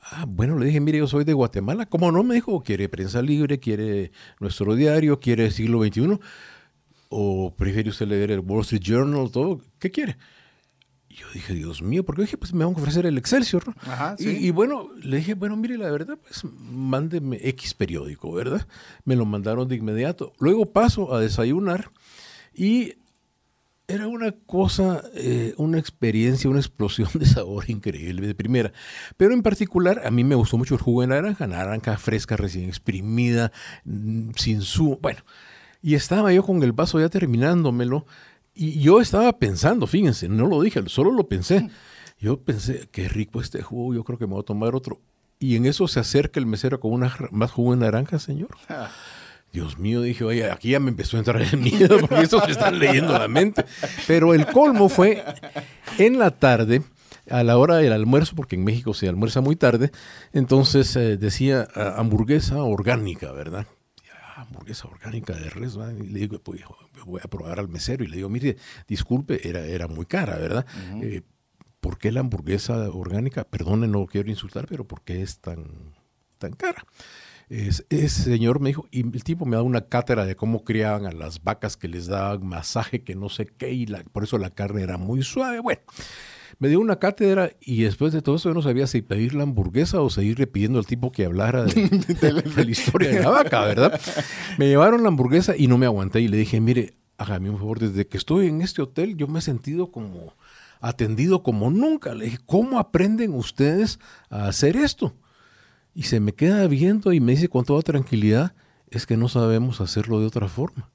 [0.03, 1.87] Ah, bueno, le dije, mire, yo soy de Guatemala.
[1.87, 2.23] ¿Cómo no?
[2.25, 6.21] Me dijo, quiere prensa libre, quiere nuestro diario, quiere siglo XXI.
[7.09, 9.61] ¿O prefiere usted leer el Wall Street Journal, todo?
[9.79, 10.17] ¿Qué quiere?
[11.19, 13.65] yo dije, Dios mío, porque dije, pues me van a ofrecer el Excelsior.
[14.19, 18.67] y, bueno, le dije, bueno, mire, la verdad, pues mándeme X periódico, ¿verdad?
[19.05, 20.33] Me lo mandaron de inmediato.
[20.39, 21.91] Luego paso a desayunar
[22.55, 22.95] y
[23.89, 28.73] era una cosa, eh, una experiencia, una explosión de sabor increíble de primera.
[29.17, 32.69] Pero en particular, a mí me gustó mucho el jugo de naranja, naranja fresca, recién
[32.69, 33.51] exprimida,
[33.85, 34.99] mm, sin su...
[35.01, 35.21] Bueno,
[35.83, 38.07] y estaba yo con el vaso ya terminándomelo
[38.55, 41.71] y yo estaba pensando, fíjense, no lo dije, solo lo pensé.
[42.19, 45.01] Yo pensé, qué rico este jugo, yo creo que me voy a tomar otro.
[45.39, 48.49] Y en eso se acerca el mesero con una más jugo de naranja, señor.
[48.69, 48.91] Ah.
[49.51, 52.53] Dios mío, dije, oye, aquí ya me empezó a entrar el miedo porque estos me
[52.53, 53.65] están leyendo la mente.
[54.07, 55.25] Pero el colmo fue
[55.97, 56.83] en la tarde,
[57.31, 59.91] a la hora del almuerzo, porque en México se almuerza muy tarde,
[60.35, 63.67] entonces eh, decía ah, hamburguesa orgánica, ¿verdad?
[64.49, 66.63] Hamburguesa orgánica de res, y le digo, pues,
[67.05, 68.57] voy a probar al mesero y le digo, mire,
[68.87, 70.67] disculpe, era, era muy cara, ¿verdad?
[71.03, 71.23] Eh,
[71.81, 75.95] ¿Por qué la hamburguesa orgánica, perdone, no quiero insultar, pero ¿por qué es tan,
[76.39, 76.85] tan cara?
[77.51, 81.13] ese señor me dijo, y el tipo me da una cátedra de cómo criaban a
[81.13, 84.83] las vacas que les daban masaje, que no sé qué, y por eso la carne
[84.83, 85.61] era muy suave.
[85.61, 85.81] Bueno,
[86.59, 89.45] me dio una cátedra y después de todo eso yo no sabía si pedir la
[89.45, 94.01] hamburguesa o seguirle pidiendo al tipo que hablara de, la historia de la vaca, ¿verdad?
[94.59, 97.79] Me llevaron la hamburguesa y no me aguanté y le dije, mire, hágame un favor,
[97.79, 100.35] desde que estoy en este hotel yo me he sentido como
[100.81, 102.15] atendido como nunca.
[102.15, 103.99] Le dije, ¿cómo aprenden ustedes
[104.31, 105.15] a hacer esto?
[105.95, 108.55] Y se me queda viendo y me dice con toda tranquilidad,
[108.89, 110.91] es que no sabemos hacerlo de otra forma.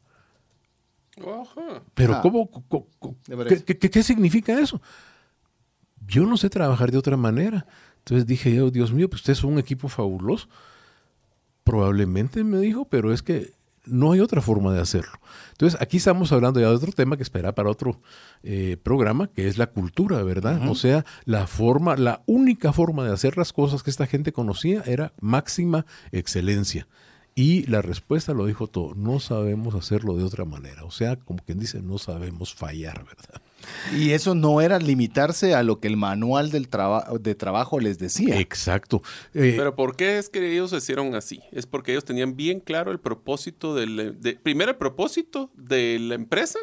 [1.93, 2.21] Pero ah.
[2.21, 2.49] ¿cómo?
[3.65, 4.81] qué, significa eso?
[6.07, 7.65] Yo no sé trabajar de otra manera.
[7.99, 10.47] Entonces dije, oh, Dios mío, pues ustedes son un equipo fabuloso.
[11.63, 13.53] Probablemente me dijo, pero es que
[13.85, 15.19] no hay otra forma de hacerlo.
[15.51, 17.99] Entonces, aquí estamos hablando ya de otro tema que espera para otro
[18.43, 20.67] eh, programa, que es la cultura, ¿verdad?
[20.69, 24.83] O sea, la forma, la única forma de hacer las cosas que esta gente conocía
[24.85, 26.87] era máxima excelencia.
[27.35, 30.83] Y la respuesta lo dijo todo, no sabemos hacerlo de otra manera.
[30.83, 33.41] O sea, como quien dice, no sabemos fallar, ¿verdad?
[33.95, 36.67] Y eso no era limitarse a lo que el manual del
[37.19, 38.39] de trabajo les decía.
[38.39, 39.01] Exacto.
[39.33, 41.41] Eh, Pero ¿por qué es que ellos se hicieron así?
[41.51, 44.19] Es porque ellos tenían bien claro el propósito del...
[44.19, 46.59] De, primero el propósito de la empresa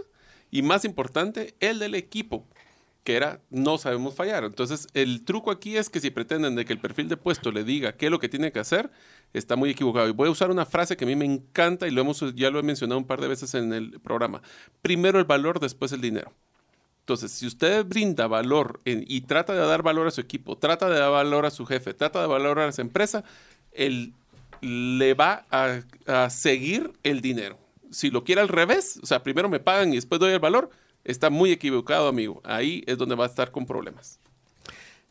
[0.50, 2.46] y más importante, el del equipo
[3.04, 4.44] que era no sabemos fallar.
[4.44, 7.64] Entonces, el truco aquí es que si pretenden de que el perfil de puesto le
[7.64, 8.90] diga qué es lo que tiene que hacer,
[9.32, 10.08] está muy equivocado.
[10.08, 12.50] Y voy a usar una frase que a mí me encanta y lo hemos, ya
[12.50, 14.42] lo he mencionado un par de veces en el programa.
[14.82, 16.32] Primero el valor, después el dinero.
[17.10, 20.96] Entonces, si usted brinda valor y trata de dar valor a su equipo, trata de
[20.96, 23.24] dar valor a su jefe, trata de valorar a esa empresa,
[23.72, 24.12] él
[24.60, 27.58] le va a, a seguir el dinero.
[27.90, 30.70] Si lo quiere al revés, o sea, primero me pagan y después doy el valor,
[31.02, 32.40] está muy equivocado, amigo.
[32.44, 34.20] Ahí es donde va a estar con problemas.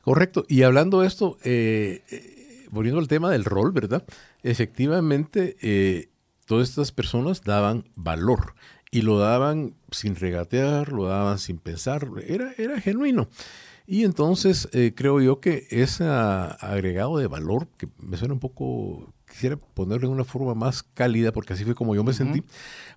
[0.01, 0.45] Correcto.
[0.47, 4.05] Y hablando de esto, eh, eh, volviendo al tema del rol, ¿verdad?
[4.41, 6.07] Efectivamente, eh,
[6.45, 8.55] todas estas personas daban valor
[8.91, 13.29] y lo daban sin regatear, lo daban sin pensar, era, era genuino.
[13.85, 19.57] Y entonces creo yo que ese agregado de valor, que me suena un poco quisiera
[19.57, 22.43] ponerlo de una forma más cálida, porque así fue como yo me sentí.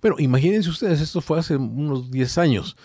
[0.01, 2.77] Pero imagínense ustedes, esto fue hace unos 10 años.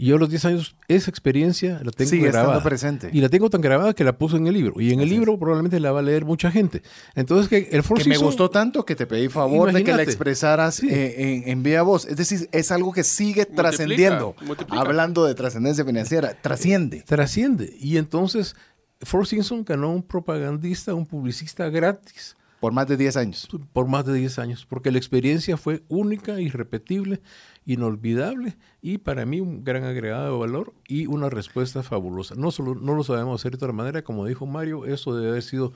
[0.00, 2.62] Y yo a los 10 años, esa experiencia la tengo Sigue grabada.
[2.62, 3.10] presente.
[3.12, 4.80] Y la tengo tan grabada que la puse en el libro.
[4.80, 6.82] Y en el libro probablemente la va a leer mucha gente.
[7.14, 10.82] Entonces, que el Que me gustó tanto que te pedí favor de que la expresaras
[10.82, 12.06] eh, en, vía voz.
[12.06, 14.34] Es decir, es algo que sigue trascendiendo.
[14.70, 17.02] Hablando de trascendencia financiera, trasciende.
[17.02, 17.76] Trasciende.
[17.78, 18.56] Y entonces,
[19.02, 23.48] Four Simpson ganó un propagandista, un publicista gratis por más de 10 años.
[23.72, 27.20] Por más de 10 años, porque la experiencia fue única, irrepetible,
[27.66, 32.34] inolvidable y para mí un gran agregado de valor y una respuesta fabulosa.
[32.34, 35.42] No, solo, no lo sabemos hacer de otra manera, como dijo Mario, eso debe haber
[35.42, 35.72] sido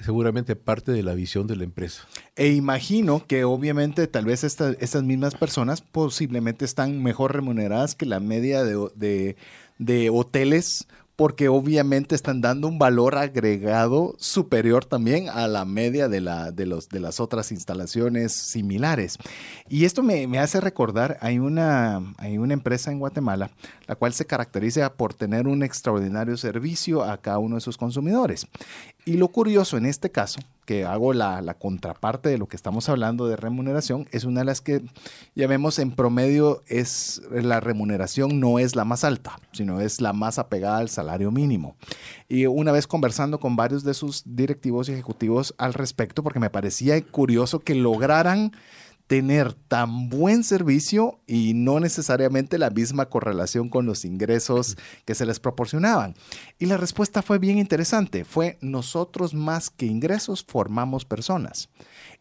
[0.00, 2.06] seguramente parte de la visión de la empresa.
[2.34, 8.20] E imagino que obviamente tal vez estas mismas personas posiblemente están mejor remuneradas que la
[8.20, 9.36] media de, de,
[9.78, 10.86] de hoteles
[11.16, 16.66] porque obviamente están dando un valor agregado superior también a la media de, la, de,
[16.66, 19.16] los, de las otras instalaciones similares.
[19.68, 23.50] Y esto me, hace recordar, hay una, hay una empresa en Guatemala,
[23.86, 28.46] la cual se caracteriza por tener un extraordinario servicio a cada uno de sus consumidores.
[29.06, 32.88] Y lo curioso en este caso que hago la, la, contraparte de lo que estamos
[32.90, 34.82] hablando de remuneración, es una de las que
[35.34, 40.12] ya vemos en promedio es la remuneración no es la más alta, sino es la
[40.12, 41.76] más apegada al salario mínimo.
[42.28, 46.50] Y una vez conversando con varios de sus directivos y ejecutivos al respecto, porque me
[46.50, 48.52] parecía curioso que lograran
[49.06, 55.26] tener tan buen servicio y no necesariamente la misma correlación con los ingresos que se
[55.26, 56.14] les proporcionaban.
[56.58, 61.68] Y la respuesta fue bien interesante, fue nosotros más que ingresos formamos personas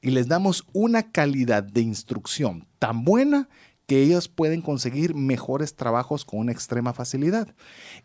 [0.02, 3.49] y les damos una calidad de instrucción tan buena
[3.86, 7.49] que ellos pueden conseguir mejores trabajos con una extrema facilidad.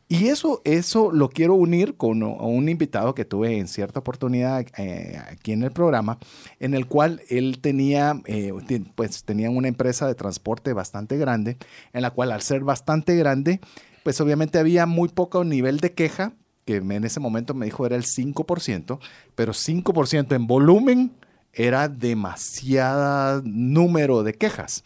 [0.08, 5.18] Y eso, eso lo quiero unir con un invitado que tuve en cierta oportunidad eh,
[5.30, 6.18] aquí en el programa,
[6.58, 8.52] en el cual él tenía, eh,
[8.94, 11.56] pues tenía una empresa de transporte bastante grande,
[11.92, 13.60] en la cual al ser bastante grande,
[14.02, 16.34] pues obviamente había muy poco nivel de queja,
[16.66, 18.98] que en ese momento me dijo era el 5%,
[19.34, 21.12] pero 5% en volumen
[21.52, 24.84] era demasiado número de quejas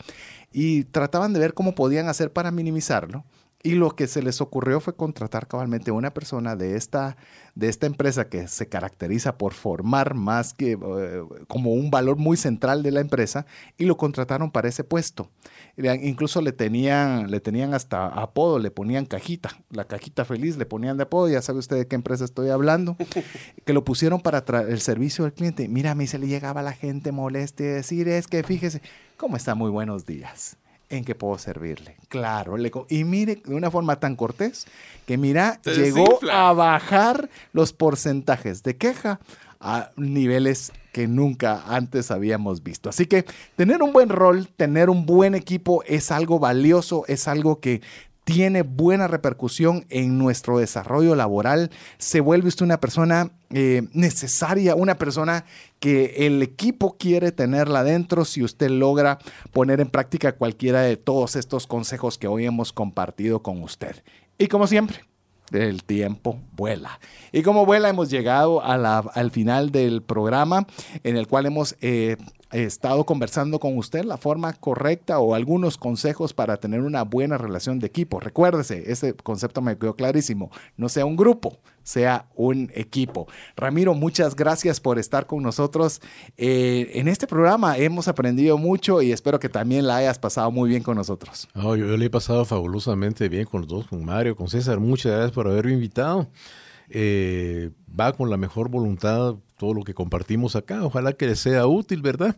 [0.55, 3.25] y trataban de ver cómo podían hacer para minimizarlo.
[3.67, 7.17] Y lo que se les ocurrió fue contratar cabalmente a una persona de esta,
[7.55, 12.37] de esta empresa que se caracteriza por formar más que eh, como un valor muy
[12.37, 13.47] central de la empresa
[13.79, 15.31] y lo contrataron para ese puesto.
[15.79, 20.99] Incluso le tenían, le tenían hasta apodo, le ponían cajita, la cajita feliz, le ponían
[20.99, 22.99] de apodo, ya sabe usted de qué empresa estoy hablando,
[23.65, 25.69] que lo pusieron para el servicio del cliente.
[25.69, 28.83] Mira, a mí se le llegaba la gente molesta y decir, es que fíjese,
[29.17, 29.55] ¿cómo está?
[29.55, 30.59] Muy buenos días
[30.97, 31.97] en qué puedo servirle.
[32.09, 34.67] Claro, le, y mire, de una forma tan cortés,
[35.07, 39.21] que mira, llegó a bajar los porcentajes de queja
[39.61, 42.89] a niveles que nunca antes habíamos visto.
[42.89, 43.25] Así que
[43.57, 47.83] tener un buen rol, tener un buen equipo es algo valioso, es algo que
[48.25, 54.97] tiene buena repercusión en nuestro desarrollo laboral, se vuelve usted una persona eh, necesaria, una
[54.97, 55.45] persona
[55.79, 59.19] que el equipo quiere tenerla dentro si usted logra
[59.53, 64.03] poner en práctica cualquiera de todos estos consejos que hoy hemos compartido con usted.
[64.39, 65.05] Y como siempre,
[65.53, 66.99] el tiempo vuela.
[67.33, 70.67] Y como vuela, hemos llegado al final del programa
[71.03, 72.17] en el cual hemos eh,
[72.63, 77.79] estado conversando con usted la forma correcta o algunos consejos para tener una buena relación
[77.79, 78.21] de equipo.
[78.21, 80.51] Recuérdese, ese concepto me quedó clarísimo.
[80.77, 83.27] No sea un grupo, sea un equipo.
[83.57, 86.01] Ramiro, muchas gracias por estar con nosotros.
[86.37, 90.69] Eh, en este programa hemos aprendido mucho y espero que también la hayas pasado muy
[90.69, 91.49] bien con nosotros.
[91.55, 94.79] yo, yo le he pasado fabulosamente bien con los dos, con Mario, con César.
[94.79, 96.29] Muchas gracias por haberme invitado.
[96.91, 100.85] Eh, va con la mejor voluntad todo lo que compartimos acá.
[100.85, 102.37] Ojalá que les sea útil, ¿verdad?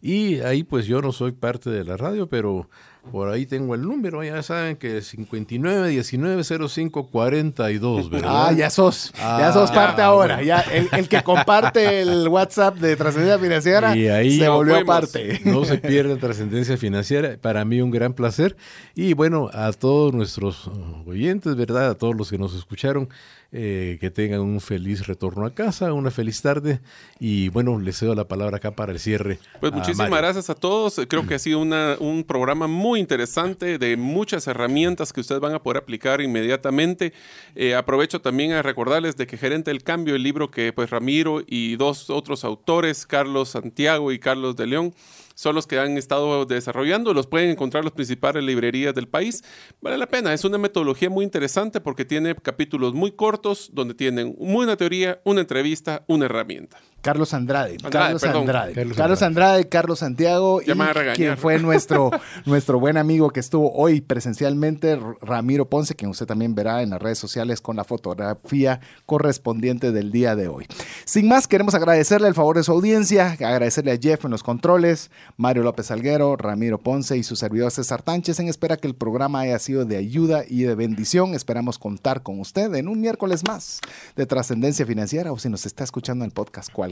[0.00, 2.68] Y ahí pues yo no soy parte de la radio, pero
[3.12, 8.48] por ahí tengo el número, ya saben que es 59 19 05 42, ¿verdad?
[8.48, 10.42] Ah, ya sos, ya ah, sos parte ahora.
[10.42, 15.40] Ya el, que comparte el WhatsApp de Trascendencia Financiera y ahí se volvió parte.
[15.44, 18.56] No se pierde Trascendencia Financiera, para mí un gran placer.
[18.96, 20.68] Y bueno, a todos nuestros
[21.06, 21.90] oyentes, ¿verdad?
[21.90, 23.08] A todos los que nos escucharon,
[23.54, 26.80] eh, que tengan un feliz retorno a casa, una feliz tarde
[27.20, 29.38] y bueno, les cedo la palabra acá para el cierre.
[29.60, 30.98] Pues muchísimas gracias a todos.
[31.06, 35.62] Creo que ha sido un programa muy interesante de muchas herramientas que ustedes van a
[35.62, 37.12] poder aplicar inmediatamente.
[37.54, 41.42] Eh, aprovecho también a recordarles de que Gerente del Cambio, el libro que pues Ramiro
[41.46, 44.94] y dos otros autores, Carlos Santiago y Carlos de León,
[45.34, 47.14] son los que han estado desarrollando.
[47.14, 49.42] Los pueden encontrar las principales librerías del país.
[49.80, 50.32] Vale la pena.
[50.32, 55.40] Es una metodología muy interesante porque tiene capítulos muy cortos donde tienen una teoría, una
[55.40, 56.78] entrevista, una herramienta.
[57.02, 57.76] Carlos Andrade.
[57.90, 58.74] Carlos, Andrade.
[58.94, 59.68] Carlos, Andrade.
[59.68, 60.62] Carlos Santiago.
[60.62, 60.72] y
[61.14, 62.10] quien fue nuestro,
[62.46, 67.02] nuestro buen amigo que estuvo hoy presencialmente, Ramiro Ponce, quien usted también verá en las
[67.02, 70.66] redes sociales con la fotografía correspondiente del día de hoy.
[71.04, 75.10] Sin más, queremos agradecerle el favor de su audiencia, agradecerle a Jeff en los controles,
[75.36, 79.40] Mario López Alguero, Ramiro Ponce y su servidor César Tánchez en espera que el programa
[79.40, 81.34] haya sido de ayuda y de bendición.
[81.34, 83.80] Esperamos contar con usted en un miércoles más
[84.14, 86.91] de trascendencia financiera o si nos está escuchando en podcast cual